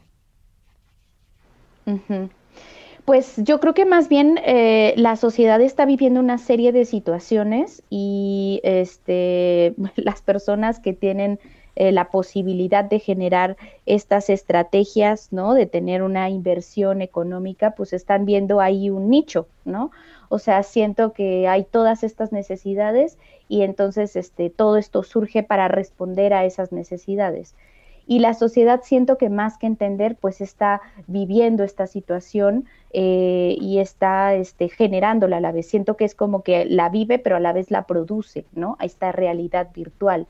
[3.05, 7.83] Pues yo creo que más bien eh, la sociedad está viviendo una serie de situaciones
[7.91, 11.39] y este, las personas que tienen
[11.77, 15.53] eh, la posibilidad de generar estas estrategias, ¿no?
[15.53, 19.91] De tener una inversión económica, pues están viendo ahí un nicho, ¿no?
[20.31, 25.69] O sea, siento que hay todas estas necesidades y entonces este, todo esto surge para
[25.69, 27.55] responder a esas necesidades
[28.07, 33.79] y la sociedad siento que más que entender, pues está viviendo esta situación eh, y
[33.79, 35.67] está este, generándola a la vez.
[35.67, 38.77] Siento que es como que la vive, pero a la vez la produce, ¿no?
[38.79, 40.27] A esta realidad virtual.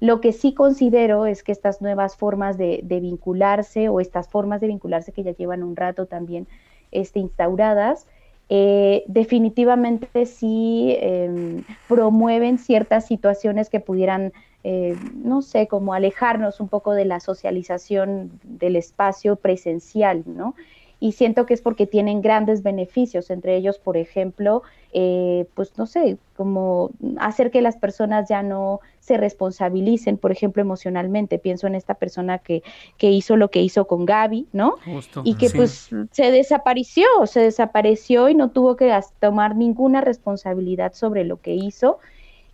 [0.00, 4.66] Lo que sí considero es que estas nuevas formas de, vincularse o estas formas de
[4.66, 6.48] vincularse que ya llevan un rato también
[6.90, 8.08] este, instauradas,
[8.48, 14.32] eh, definitivamente sí em, promueven ciertas situaciones que pudieran
[14.64, 20.54] eh, no sé, como alejarnos un poco de la socialización del espacio presencial, ¿no?
[21.00, 24.62] Y siento que es porque tienen grandes beneficios, entre ellos, por ejemplo,
[24.92, 30.62] eh, pues no sé, como hacer que las personas ya no se responsabilicen, por ejemplo,
[30.62, 31.40] emocionalmente.
[31.40, 32.62] Pienso en esta persona que,
[32.98, 34.76] que hizo lo que hizo con Gaby, ¿no?
[35.24, 41.24] y que pues se desapareció, se desapareció y no tuvo que tomar ninguna responsabilidad sobre
[41.24, 41.98] lo que hizo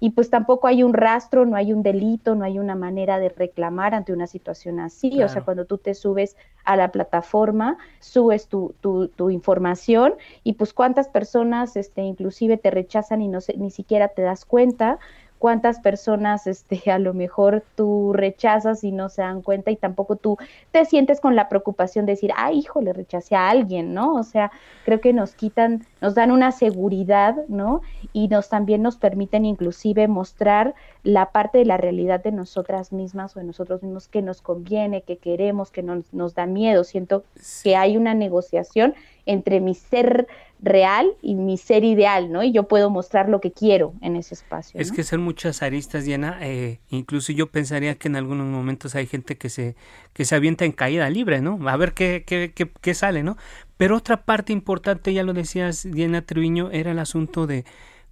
[0.00, 3.30] y pues tampoco hay un rastro, no hay un delito, no hay una manera de
[3.30, 5.22] reclamar ante una situación así.
[5.22, 10.52] O sea, cuando tú te subes a la plataforma, subes tu, tu, tu, información y
[10.52, 14.98] pues cuántas personas este, inclusive te rechazan y no ni siquiera te das cuenta
[15.38, 20.16] cuántas personas este, a lo mejor tú rechazas y no se dan cuenta y tampoco
[20.16, 20.36] tú
[20.70, 24.14] te sientes con la preocupación de decir, ay, hijo, le rechacé a alguien, ¿no?
[24.14, 24.50] O sea,
[24.84, 27.82] creo que nos quitan, nos dan una seguridad, ¿no?
[28.12, 33.36] Y nos también nos permiten inclusive mostrar la parte de la realidad de nosotras mismas
[33.36, 36.84] o de nosotros mismos que nos conviene, que queremos, que nos, nos da miedo.
[36.84, 37.24] Siento
[37.62, 38.94] que hay una negociación
[39.26, 40.26] entre mi ser
[40.60, 42.42] real y mi ser ideal, ¿no?
[42.42, 44.80] Y yo puedo mostrar lo que quiero en ese espacio.
[44.80, 46.38] Es que son muchas aristas, Diana.
[46.42, 49.76] Eh, incluso yo pensaría que en algunos momentos hay gente que se,
[50.12, 51.58] que se avienta en caída libre, ¿no?
[51.68, 53.36] A ver qué, qué, qué, qué sale, ¿no?
[53.76, 57.64] Pero otra parte importante, ya lo decías, Diana Triviño, era el asunto de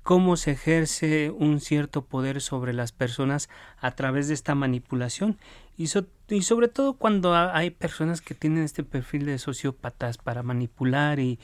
[0.06, 5.36] cómo se ejerce un cierto poder sobre las personas a través de esta manipulación
[5.76, 11.40] y, sobre todo cuando hay personas que tienen este perfil de sociópatas para manipular y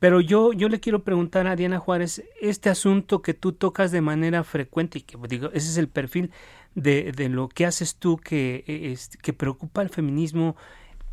[0.00, 4.00] pero yo, yo le quiero preguntar a Diana Juárez, este asunto que tú tocas de
[4.00, 6.32] manera frecuente y que digo, ese es el perfil
[6.74, 10.56] de, de lo que haces tú que, es, que preocupa al feminismo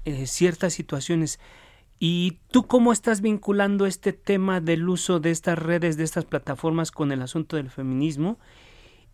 [0.05, 1.39] eh, ciertas situaciones.
[1.99, 6.91] ¿Y tú cómo estás vinculando este tema del uso de estas redes, de estas plataformas
[6.91, 8.39] con el asunto del feminismo?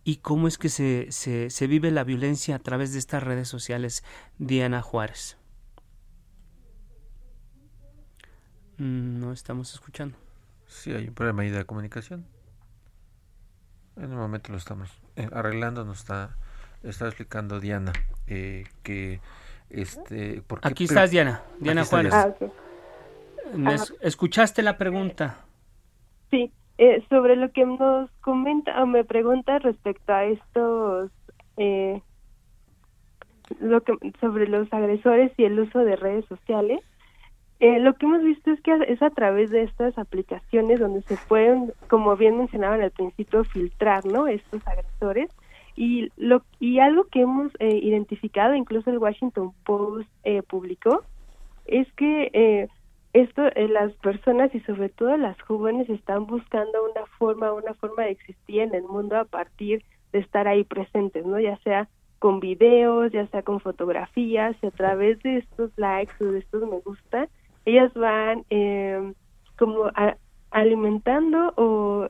[0.04, 3.48] ¿Y cómo es que se, se, se vive la violencia a través de estas redes
[3.48, 4.04] sociales,
[4.38, 5.38] Diana Juárez?
[8.78, 10.16] Mm, no estamos escuchando.
[10.68, 12.28] Sí, hay un problema ahí de comunicación.
[13.96, 16.38] En un momento lo estamos eh, arreglando, nos está,
[16.84, 17.94] está explicando Diana
[18.28, 19.22] eh, que
[19.72, 20.44] este...
[20.62, 21.42] Aquí estás, Diana.
[21.60, 22.14] Diana Juárez.
[22.14, 22.36] Ah,
[24.02, 25.46] ¿Escuchaste la pregunta?
[26.32, 31.12] Sí, eh, sobre lo que nos comenta o me pregunta respecto a estos...
[33.60, 36.82] lo que sobre los agresores y el uso de redes sociales
[37.60, 41.18] eh, lo que hemos visto es que es a través de estas aplicaciones donde se
[41.28, 44.28] pueden, como bien mencionaban al principio, filtrar, ¿no?
[44.28, 45.30] Estos agresores
[45.78, 51.04] y lo y algo que hemos eh, identificado, incluso el Washington Post eh, publicó,
[51.66, 52.70] es que
[53.16, 58.04] eh, esto las personas y sobre todo las jóvenes están buscando una forma, una forma
[58.04, 61.40] de existir en el mundo a partir de estar ahí presentes, ¿no?
[61.40, 61.88] Ya sea
[62.20, 66.70] con videos, ya sea con fotografías, y a través de estos likes o de estos
[66.70, 67.28] me gusta,
[67.66, 69.14] ellas van eh,
[69.58, 69.92] como
[70.52, 72.08] alimentando o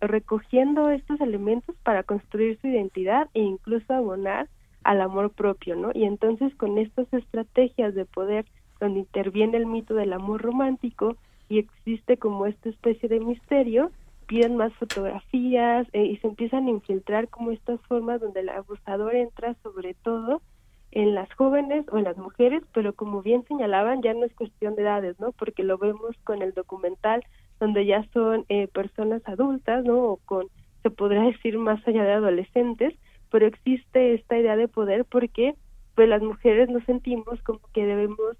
[0.00, 4.48] recogiendo estos elementos para construir su identidad e incluso abonar
[4.84, 5.90] al amor propio, ¿no?
[5.92, 8.46] Y entonces con estas estrategias de poder
[8.80, 11.16] donde interviene el mito del amor romántico
[11.48, 13.90] y existe como esta especie de misterio,
[14.26, 19.14] piden más fotografías eh, y se empiezan a infiltrar como estas formas donde el abusador
[19.14, 20.42] entra sobre todo
[20.90, 24.74] en las jóvenes o en las mujeres, pero como bien señalaban, ya no es cuestión
[24.74, 25.32] de edades, ¿no?
[25.32, 27.24] Porque lo vemos con el documental
[27.60, 29.98] donde ya son eh, personas adultas, ¿no?
[29.98, 30.46] O con,
[30.82, 32.94] se podría decir, más allá de adolescentes,
[33.30, 35.54] pero existe esta idea de poder porque
[35.94, 38.36] pues las mujeres nos sentimos como que debemos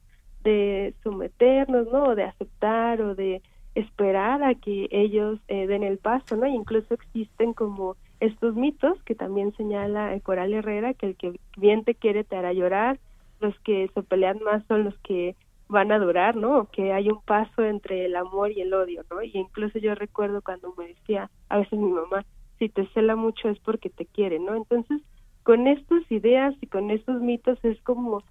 [0.49, 2.05] de someternos, ¿no?
[2.05, 3.43] O de aceptar o de
[3.75, 6.47] esperar a que ellos eh, den el paso, ¿no?
[6.47, 11.95] incluso existen como estos mitos que también señala Coral Herrera, que el que bien te
[11.95, 12.99] quiere te hará llorar,
[13.41, 15.37] los que se pelean más son los que
[15.69, 16.69] van a durar, ¿no?
[16.73, 19.23] que hay un paso entre el amor y el odio, ¿no?
[19.23, 22.25] Y incluso yo recuerdo cuando me decía a veces mi mamá,
[22.59, 24.57] si te cela mucho es porque te quiere, ¿no?
[24.57, 25.01] Entonces,
[25.45, 28.25] con estas ideas y con estos mitos es como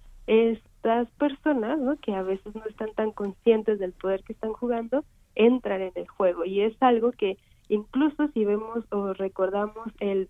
[0.78, 1.96] estas personas, ¿no?
[1.96, 5.04] Que a veces no están tan conscientes del poder que están jugando,
[5.34, 7.36] entran en el juego y es algo que
[7.68, 10.28] incluso si vemos o recordamos el,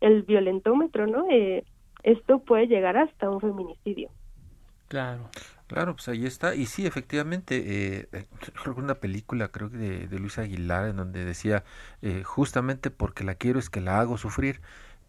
[0.00, 1.26] el violentómetro, ¿no?
[1.30, 1.64] Eh,
[2.02, 4.10] esto puede llegar hasta un feminicidio.
[4.88, 5.28] Claro.
[5.66, 6.54] Claro, pues ahí está.
[6.54, 8.26] Y sí, efectivamente, eh, eh
[8.76, 11.64] una película, creo que de, de Luis Aguilar, en donde decía,
[12.00, 14.60] eh, justamente porque la quiero es que la hago sufrir.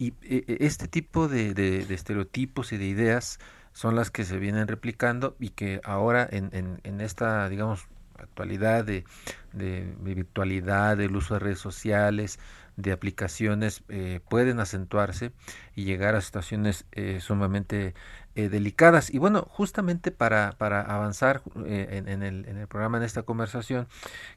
[0.01, 3.37] Y este tipo de, de, de, estereotipos y de ideas
[3.79, 8.83] son las que se vienen replicando y que ahora en, en, en esta, digamos, actualidad
[8.83, 9.05] de,
[9.53, 12.39] de, virtualidad, del uso de redes sociales,
[12.75, 15.31] de aplicaciones, eh, pueden acentuarse
[15.77, 17.93] y llegar a situaciones eh, sumamente
[18.45, 19.13] eh, delicadas.
[19.13, 23.87] Y bueno, justamente para, para avanzar en, en, el, programa, en esta conversación,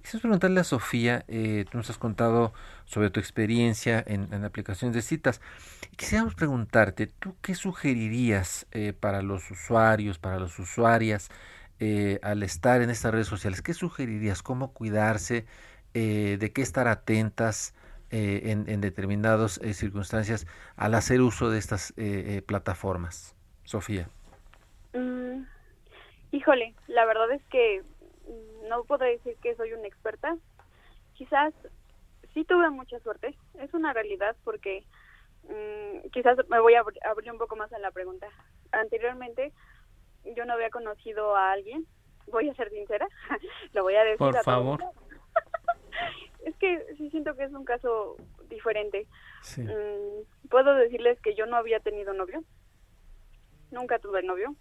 [0.02, 1.24] quisiera preguntarle a Sofía,
[1.70, 2.52] tú nos has contado
[2.84, 5.40] sobre tu experiencia en, en aplicaciones de citas.
[5.96, 8.66] Quisiéramos preguntarte, ¿tú qué sugerirías
[9.00, 11.30] para los usuarios, para las usuarias?
[11.80, 13.62] eh, al estar en estas redes sociales?
[13.62, 14.42] ¿Qué sugerirías?
[14.42, 15.46] ¿Cómo cuidarse?
[15.94, 17.74] Eh, ¿De qué estar atentas?
[18.14, 20.46] eh, en, en determinadas eh, circunstancias
[20.76, 23.34] al hacer uso de estas eh, plataformas?
[23.64, 24.08] Sofía.
[24.92, 25.44] Mm,
[26.32, 27.82] híjole, la verdad es que
[28.26, 30.36] mm, no puedo decir que soy una experta.
[31.14, 31.54] Quizás
[32.34, 34.84] sí tuve mucha suerte, es una realidad porque
[35.44, 38.28] mm, quizás me voy a abrir un poco más a la pregunta.
[38.72, 39.52] Anteriormente
[40.36, 41.86] yo no había conocido a alguien,
[42.26, 43.06] voy a ser sincera,
[43.72, 44.18] lo voy a decir.
[44.18, 44.80] Por favor.
[46.44, 48.16] es que sí siento que es un caso
[48.48, 49.06] diferente.
[50.50, 52.44] puedo decirles que yo no había tenido novio,
[53.72, 54.54] nunca tuve novio.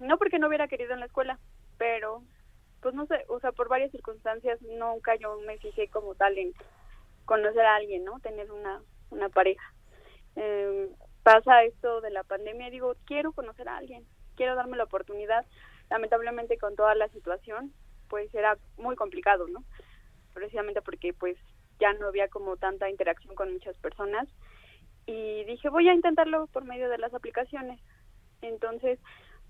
[0.00, 1.38] no porque no hubiera querido en la escuela,
[1.78, 2.22] pero
[2.80, 6.52] pues no sé, o sea, por varias circunstancias nunca yo me fijé como tal en
[7.24, 8.18] conocer a alguien, ¿no?
[8.18, 9.72] Tener una, una pareja.
[10.34, 10.90] Eh,
[11.22, 14.04] pasa esto de la pandemia digo, quiero conocer a alguien,
[14.36, 15.46] quiero darme la oportunidad.
[15.90, 17.72] Lamentablemente con toda la situación,
[18.08, 19.62] pues era muy complicado, ¿no?
[20.34, 21.36] Precisamente porque pues
[21.78, 24.28] ya no había como tanta interacción con muchas personas
[25.06, 27.80] y dije voy a intentarlo por medio de las aplicaciones
[28.40, 28.98] entonces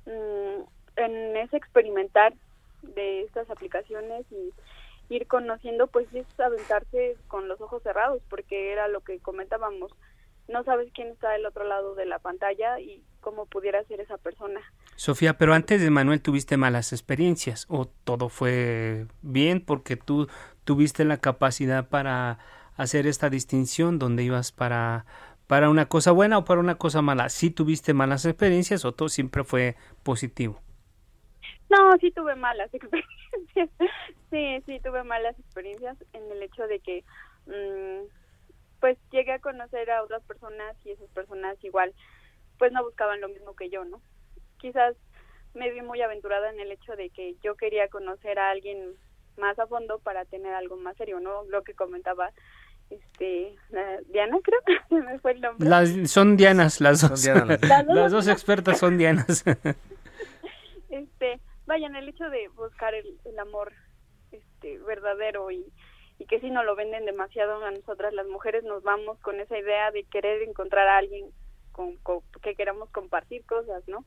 [0.06, 0.62] mm,
[0.96, 2.34] en ese experimentar
[2.82, 8.88] de estas aplicaciones y ir conociendo pues es aventarse con los ojos cerrados porque era
[8.88, 9.92] lo que comentábamos
[10.48, 14.18] no sabes quién está del otro lado de la pantalla y cómo pudiera ser esa
[14.18, 14.60] persona.
[14.96, 20.28] Sofía, pero antes de Manuel tuviste malas experiencias o todo fue bien porque tú
[20.64, 22.38] tuviste la capacidad para
[22.76, 25.06] hacer esta distinción donde ibas para
[25.52, 27.28] para una cosa buena o para una cosa mala.
[27.28, 30.58] ¿Sí tuviste malas experiencias o todo siempre fue positivo?
[31.68, 33.68] No, sí tuve malas experiencias.
[34.30, 37.04] sí, sí tuve malas experiencias en el hecho de que
[37.44, 38.08] mm,
[38.80, 41.92] pues llegué a conocer a otras personas y esas personas igual
[42.58, 44.00] pues no buscaban lo mismo que yo, ¿no?
[44.56, 44.96] Quizás
[45.52, 48.94] me vi muy aventurada en el hecho de que yo quería conocer a alguien
[49.36, 51.44] más a fondo para tener algo más serio, ¿no?
[51.44, 52.32] Lo que comentaba
[52.94, 53.56] este
[54.08, 54.60] Diana creo
[55.02, 55.68] me fue el nombre.
[55.68, 57.24] Las, son Dianas las dos.
[57.26, 58.28] Las, dos.
[58.28, 59.44] Expertas son Dianas.
[60.90, 63.72] Este vayan el hecho de buscar el, amor
[64.30, 65.64] este verdadero y,
[66.18, 69.56] y que si no lo venden demasiado a nosotras las mujeres nos vamos con esa
[69.56, 71.30] idea de querer encontrar a alguien
[71.72, 71.96] con,
[72.42, 74.04] que queramos compartir cosas no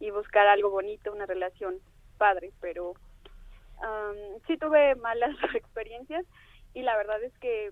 [0.00, 1.76] y buscar algo bonito una relación
[2.18, 6.26] padre pero um, sí tuve malas experiencias
[6.74, 7.70] y la verdad es que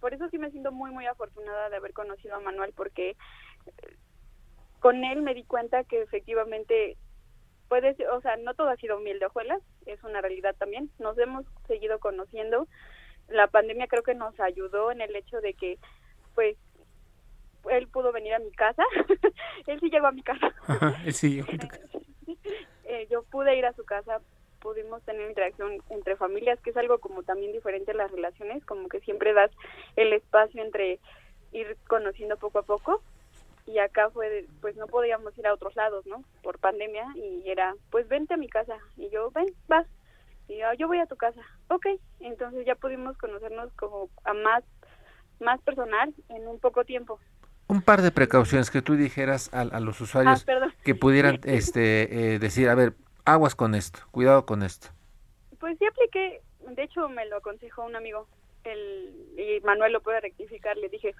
[0.00, 3.96] por eso sí me siento muy, muy afortunada de haber conocido a Manuel, porque eh,
[4.80, 6.96] con él me di cuenta que efectivamente
[7.68, 10.90] puede ser, o sea, no todo ha sido miel de hojuelas, es una realidad también.
[10.98, 12.66] Nos hemos seguido conociendo.
[13.28, 15.78] La pandemia creo que nos ayudó en el hecho de que,
[16.34, 16.56] pues,
[17.70, 18.82] él pudo venir a mi casa.
[19.66, 20.52] él sí llegó a mi casa.
[21.12, 21.42] sí
[22.84, 24.20] eh, yo pude ir a su casa
[24.60, 28.88] pudimos tener interacción entre familias, que es algo como también diferente a las relaciones, como
[28.88, 29.50] que siempre das
[29.96, 31.00] el espacio entre
[31.52, 33.02] ir conociendo poco a poco.
[33.66, 37.74] Y acá fue pues no podíamos ir a otros lados no por pandemia y era
[37.90, 38.78] pues vente a mi casa.
[38.96, 39.86] Y yo ven vas
[40.48, 41.86] y yo, yo voy a tu casa ok
[42.18, 44.64] entonces ya pudimos conocernos como a más
[45.38, 47.18] más personal en un poco tiempo.
[47.68, 52.34] Un par de precauciones que tú dijeras a, a los usuarios ah, que pudieran este
[52.34, 52.94] eh, decir a ver
[53.32, 54.88] aguas con esto, cuidado con esto.
[55.58, 58.26] Pues sí apliqué, de hecho me lo aconsejó un amigo,
[58.64, 61.14] el, y Manuel lo puede rectificar, le dije,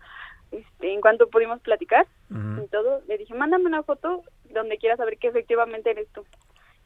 [0.51, 5.19] este, en cuanto pudimos platicar y todo, le dije, mándame una foto donde quieras saber
[5.19, 6.25] que efectivamente eres tú.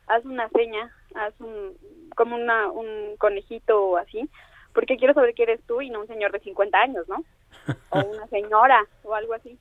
[0.06, 1.76] Haz una seña, haz un,
[2.14, 4.28] como una, un conejito o así,
[4.72, 7.24] porque quiero saber que eres tú y no un señor de 50 años, ¿no?
[7.90, 9.58] O una señora o algo así.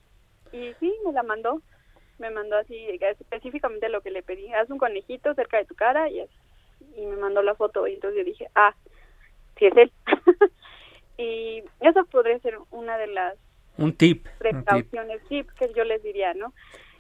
[0.52, 1.62] Y sí, me la mandó
[2.24, 6.10] me mandó así específicamente lo que le pedí, haz un conejito cerca de tu cara
[6.10, 6.24] y,
[6.96, 8.74] y me mandó la foto y entonces yo dije, ah,
[9.58, 9.92] sí es él.
[11.18, 13.36] y eso podría ser una de las
[13.78, 15.50] un tip precauciones tip.
[15.60, 16.54] que yo les diría, ¿no?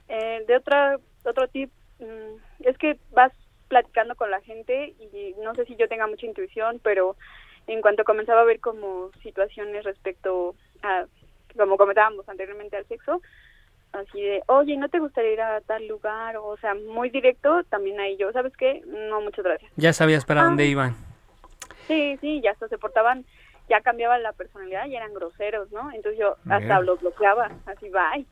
[0.09, 3.31] Eh, de otra otro tip mm, es que vas
[3.69, 7.15] platicando con la gente y no sé si yo tenga mucha intuición, pero
[7.67, 11.05] en cuanto comenzaba a ver como situaciones respecto a
[11.57, 13.21] como comentábamos anteriormente al sexo,
[13.93, 16.37] así de, oye, ¿no te gustaría ir a tal lugar?
[16.37, 18.83] O sea, muy directo, también ahí yo, ¿sabes qué?
[18.85, 19.71] No, muchas gracias.
[19.75, 20.67] Ya sabías para dónde ah.
[20.67, 20.95] iban.
[21.87, 23.25] Sí, sí, ya hasta se portaban,
[23.69, 25.91] ya cambiaban la personalidad y eran groseros, ¿no?
[25.91, 28.25] Entonces yo hasta los bloqueaba, así, bye.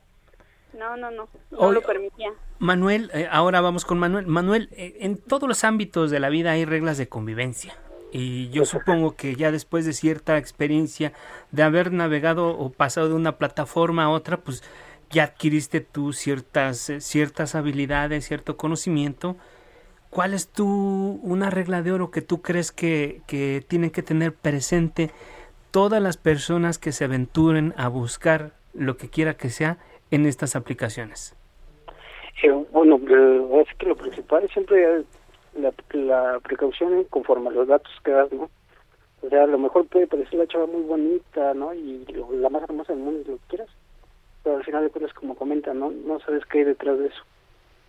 [0.78, 2.32] No, no, no, no lo permitía.
[2.60, 4.26] Manuel, eh, ahora vamos con Manuel.
[4.26, 7.76] Manuel, eh, en todos los ámbitos de la vida hay reglas de convivencia.
[8.14, 11.14] Y yo supongo que ya después de cierta experiencia
[11.52, 14.64] de haber navegado o pasado de una plataforma a otra, pues
[15.12, 19.36] ya adquiriste tú ciertas, eh, ciertas habilidades, cierto conocimiento.
[20.10, 24.34] ¿Cuál es tu una regla de oro que tú crees que, que tienen que tener
[24.34, 25.12] presente
[25.72, 29.78] todas las personas que se aventuren a buscar lo que quiera que sea
[30.12, 31.36] en estas aplicaciones?
[32.44, 35.04] Eh, bueno, eh, lo principal es siempre
[35.54, 38.50] la, la precaución conforme a los datos que das, ¿no?
[39.22, 41.74] O sea, a lo mejor puede parecer la chava muy bonita, ¿no?
[41.74, 43.70] Y la más hermosa del mundo, lo que quieras.
[44.44, 45.92] Pero al final de cuentas, como comentan, ¿no?
[45.92, 47.24] No sabes qué hay detrás de eso.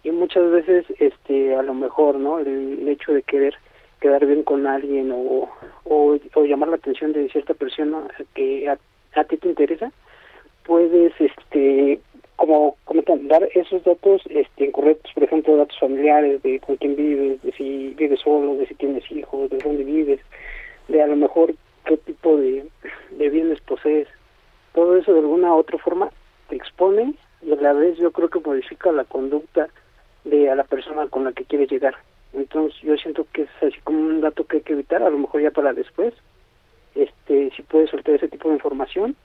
[0.05, 2.39] Y muchas veces, este, a lo mejor, ¿no?
[2.39, 3.55] El, hecho de querer
[4.01, 5.49] quedar bien con alguien o,
[5.85, 8.03] o, llamar la atención de cierta persona
[8.35, 8.77] que a,
[9.15, 9.93] a ti te interesa,
[10.65, 12.01] puedes, este,
[12.35, 17.41] como comentan, dar esos datos este, incorrectos, por ejemplo, datos familiares, de con quién vives,
[17.43, 20.21] de si vives solo, de si tienes hijos, de dónde vives,
[20.89, 22.67] de a lo mejor qué tipo de,
[23.13, 24.09] de bienes posees.
[24.75, 26.11] Todo eso de alguna u otra forma
[26.53, 29.71] te expone y a la vez yo creo que modifica la conducta
[30.25, 31.95] de a la persona con la que quieres llegar.
[32.35, 35.17] Entonces yo siento que es así como un dato que hay que evitar, a lo
[35.17, 36.13] mejor ya para después,
[36.95, 39.17] este si puedes soltar ese tipo de información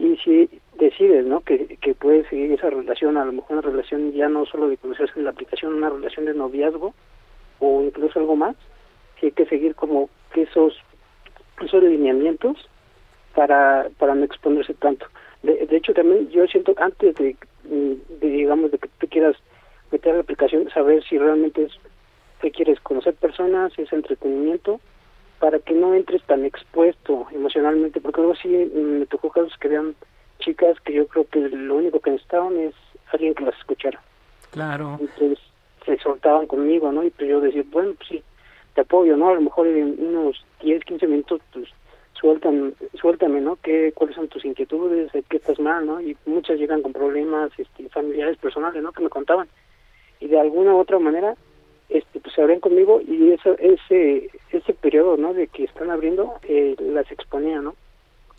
[0.00, 4.10] y si decides no que, que puedes seguir esa relación a lo mejor una relación
[4.12, 6.94] ya no solo de conocerse en la aplicación una relación de noviazgo
[7.60, 8.56] o incluso algo más
[9.20, 10.76] si hay que seguir como esos
[11.62, 12.56] esos lineamientos
[13.36, 15.06] para para no exponerse tanto
[15.42, 19.36] de, de hecho también yo siento antes de, de digamos de que tú quieras
[19.90, 21.72] meter la aplicación saber si realmente es
[22.40, 24.80] que quieres conocer personas si es entretenimiento
[25.40, 29.96] para que no entres tan expuesto emocionalmente, porque luego sí me tocó casos que vean
[30.38, 32.74] chicas que yo creo que lo único que necesitaban es
[33.10, 34.00] alguien que las escuchara.
[34.50, 34.98] Claro.
[35.00, 35.38] Entonces
[35.86, 37.02] se soltaban conmigo, ¿no?
[37.02, 38.22] Y pues yo decía, bueno, pues sí,
[38.74, 39.30] te apoyo, ¿no?
[39.30, 41.68] A lo mejor en unos 10, 15 minutos, pues
[42.20, 43.56] sueltan, suéltame, ¿no?
[43.56, 45.10] ¿Qué, ¿Cuáles son tus inquietudes?
[45.28, 46.00] ¿Qué estás mal, no?
[46.00, 48.92] Y muchas llegan con problemas este, familiares, personales, ¿no?
[48.92, 49.48] Que me contaban.
[50.20, 51.34] Y de alguna u otra manera
[51.90, 55.34] este, pues se abren conmigo y eso, ese, ese periodo, ¿no?
[55.34, 57.74] De que están abriendo, eh, las exponía, ¿no?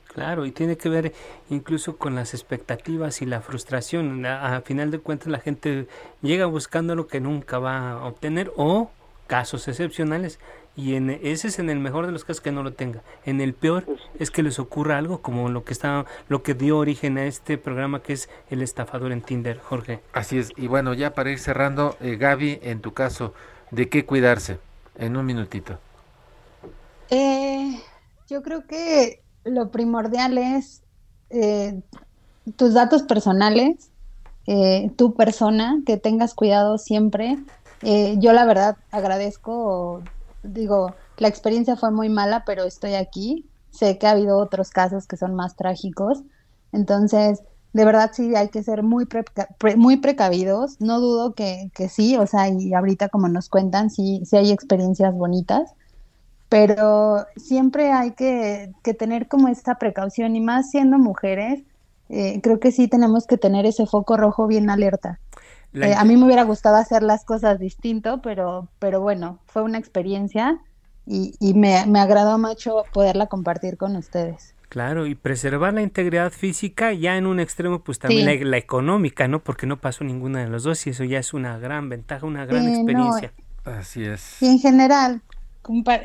[0.08, 1.14] Claro, y tiene que ver
[1.50, 4.26] incluso con las expectativas y la frustración.
[4.26, 5.88] A, final de cuentas la gente
[6.22, 8.90] llega buscando lo que nunca va a obtener o
[9.28, 10.40] casos excepcionales
[10.76, 13.02] y en ese es en el mejor de los casos que no lo tenga.
[13.26, 13.86] En el peor
[14.20, 17.58] es que les ocurra algo como lo que está lo que dio origen a este
[17.58, 20.02] programa que es el estafador en Tinder, Jorge.
[20.14, 20.52] Así es.
[20.56, 23.34] Y bueno, ya para ir cerrando, eh, Gaby, en tu caso,
[23.72, 24.60] ¿de qué cuidarse?
[24.98, 25.80] En un minutito.
[27.10, 27.80] Eh,
[28.30, 30.84] yo creo que lo primordial es
[31.30, 31.82] eh,
[32.56, 33.92] tus datos personales,
[34.48, 37.38] eh, tu persona, que tengas cuidado siempre.
[37.82, 40.02] Eh, yo la verdad agradezco,
[40.44, 43.50] digo, la experiencia fue muy mala, pero estoy aquí.
[43.72, 46.24] Sé que ha habido otros casos que son más trágicos.
[46.72, 47.42] Entonces,
[47.74, 50.80] de verdad sí hay que ser muy, preca pre muy precavidos.
[50.82, 54.52] No dudo que, que, sí, o sea, y ahorita como nos cuentan, sí, sí hay
[54.52, 55.74] experiencias bonitas
[56.52, 61.64] pero siempre hay que, que, tener como esta precaución y más siendo mujeres,
[62.10, 65.18] eh, creo que sí tenemos que tener ese foco rojo bien alerta.
[65.74, 69.78] Eh, a mí me hubiera gustado hacer las cosas distinto, pero, pero bueno, fue una
[69.78, 70.60] experiencia
[71.06, 74.54] y, y me, me agradó mucho poderla compartir con ustedes.
[74.68, 78.40] Claro, y preservar la integridad física ya en un extremo, pues también sí.
[78.40, 79.44] la, la, económica, ¿no?
[79.44, 82.46] Porque no pasó ninguna de los dos y eso ya es una gran ventaja, una
[82.46, 83.34] gran sí, experiencia.
[83.66, 83.72] No.
[83.74, 84.42] Así es.
[84.42, 85.22] Y en general,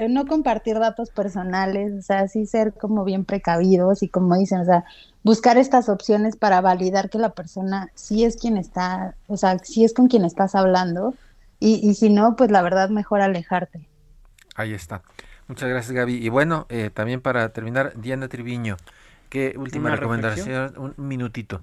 [0.09, 4.65] no compartir datos personales, o sea, sí ser como bien precavidos y como dicen, o
[4.65, 4.85] sea,
[5.23, 9.85] buscar estas opciones para validar que la persona sí es quien está, o sea, sí
[9.85, 11.15] es con quien estás hablando
[11.59, 13.89] y, y si no, pues la verdad mejor alejarte.
[14.55, 15.03] Ahí está.
[15.49, 16.15] Muchas gracias Gaby.
[16.15, 18.77] Y bueno, eh, también para terminar, Diana Triviño,
[19.29, 20.69] ¿qué última recomendación?
[20.69, 20.95] Reflexión?
[20.99, 21.63] Un minutito.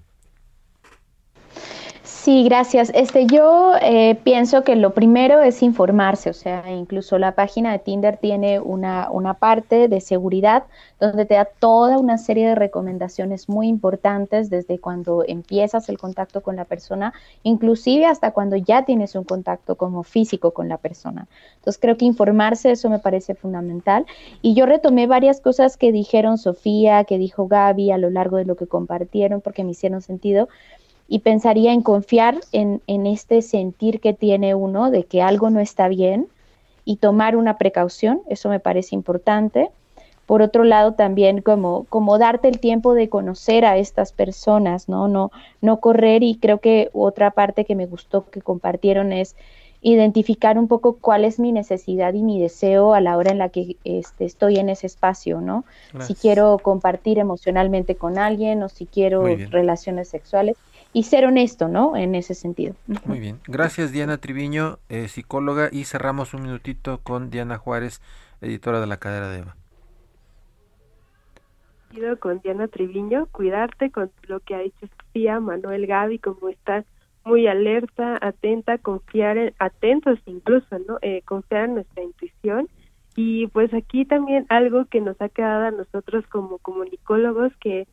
[2.24, 2.90] Sí, gracias.
[2.96, 7.80] Este, yo eh, pienso que lo primero es informarse, o sea, incluso la página de
[7.80, 10.64] Tinder tiene una, una parte de seguridad
[11.02, 16.40] donde te da toda una serie de recomendaciones muy importantes desde cuando empiezas el contacto
[16.40, 17.14] con la persona,
[17.44, 21.28] inclusive hasta cuando ya tienes un contacto como físico con la persona.
[21.56, 24.06] Entonces creo que informarse, eso me parece fundamental.
[24.42, 28.46] Y yo retomé varias cosas que dijeron Sofía, que dijo Gaby a lo largo de
[28.46, 30.48] lo que compartieron, porque me hicieron sentido
[31.08, 35.60] y pensaría en confiar en, en, este sentir que tiene uno de que algo no
[35.60, 36.28] está bien
[36.86, 39.70] y tomar una precaución, eso me parece importante.
[40.26, 45.08] Por otro lado, también como, como darte el tiempo de conocer a estas personas, ¿no?
[45.10, 45.32] No,
[45.62, 49.36] no correr y creo que otra parte que me gustó que compartieron es
[49.82, 53.50] identificar un poco cuál es mi necesidad y mi deseo a la hora en la
[53.50, 55.66] que este, estoy en ese espacio, ¿no?
[55.92, 56.08] Gracias.
[56.08, 60.56] Si quiero compartir emocionalmente con alguien o si quiero relaciones sexuales
[60.94, 61.98] y ser honesto, ¿no?
[61.98, 62.76] En ese sentido.
[63.06, 63.40] Muy bien.
[63.48, 68.00] Gracias, Diana Triviño, eh, psicóloga, y cerramos un minutito con Diana Juárez,
[68.42, 69.56] editora de La Cadera de Eva.
[72.20, 76.86] con Diana Triviño, cuidarte con lo que ha dicho Sofía, Manuel, Gaby, como estar
[77.26, 80.98] muy alerta, atenta, confiar, en, atentos incluso, ¿no?
[81.02, 82.68] Eh, confiar en nuestra intuición.
[83.16, 87.88] Y pues aquí también algo que nos ha quedado a nosotros como comunicólogos que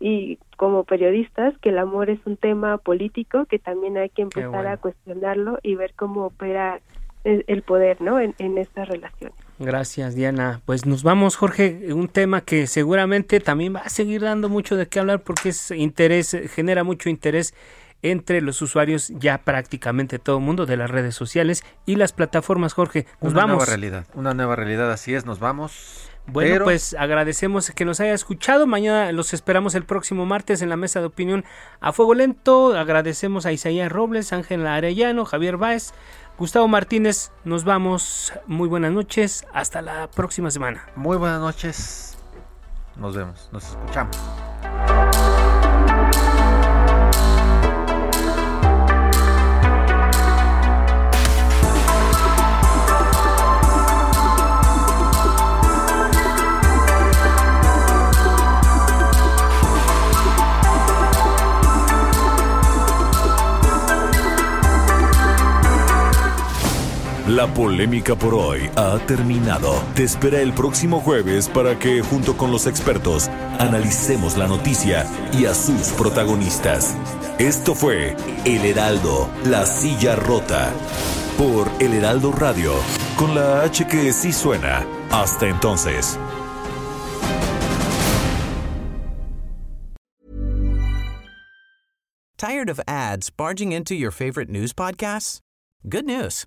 [0.00, 4.66] y como periodistas que el amor es un tema político que también hay que empezar
[4.66, 6.80] a cuestionarlo y ver cómo opera
[7.24, 10.60] el, poder no en, en estas relaciones Gracias, Diana.
[10.66, 14.86] Pues nos vamos, Jorge, un tema que seguramente también va a seguir dando mucho de
[14.86, 17.54] qué hablar porque es interés, genera mucho interés
[18.02, 22.72] entre los usuarios ya prácticamente todo el mundo de las redes sociales y las plataformas,
[22.72, 23.06] Jorge.
[23.20, 23.56] Nos una vamos.
[23.56, 26.08] nueva realidad, una nueva realidad, así es, nos vamos.
[26.30, 28.66] Bueno, pues agradecemos que nos haya escuchado.
[28.66, 31.44] Mañana los esperamos el próximo martes en la mesa de opinión
[31.80, 32.76] a fuego lento.
[32.76, 35.94] Agradecemos a Isaías Robles, Ángel Arellano, Javier Báez,
[36.36, 37.32] Gustavo Martínez.
[37.44, 38.34] Nos vamos.
[38.46, 39.46] Muy buenas noches.
[39.54, 40.86] Hasta la próxima semana.
[40.96, 42.18] Muy buenas noches.
[42.96, 43.48] Nos vemos.
[43.50, 44.18] Nos escuchamos.
[67.28, 69.74] La polémica por hoy ha terminado.
[69.94, 75.44] Te espera el próximo jueves para que, junto con los expertos, analicemos la noticia y
[75.44, 76.96] a sus protagonistas.
[77.38, 78.16] Esto fue
[78.46, 80.72] El Heraldo, la silla rota.
[81.36, 82.72] Por El Heraldo Radio,
[83.18, 84.86] con la H que sí suena.
[85.10, 86.18] Hasta entonces.
[92.38, 95.40] Tired of ads barging into your favorite news podcasts?
[95.86, 96.46] Good news.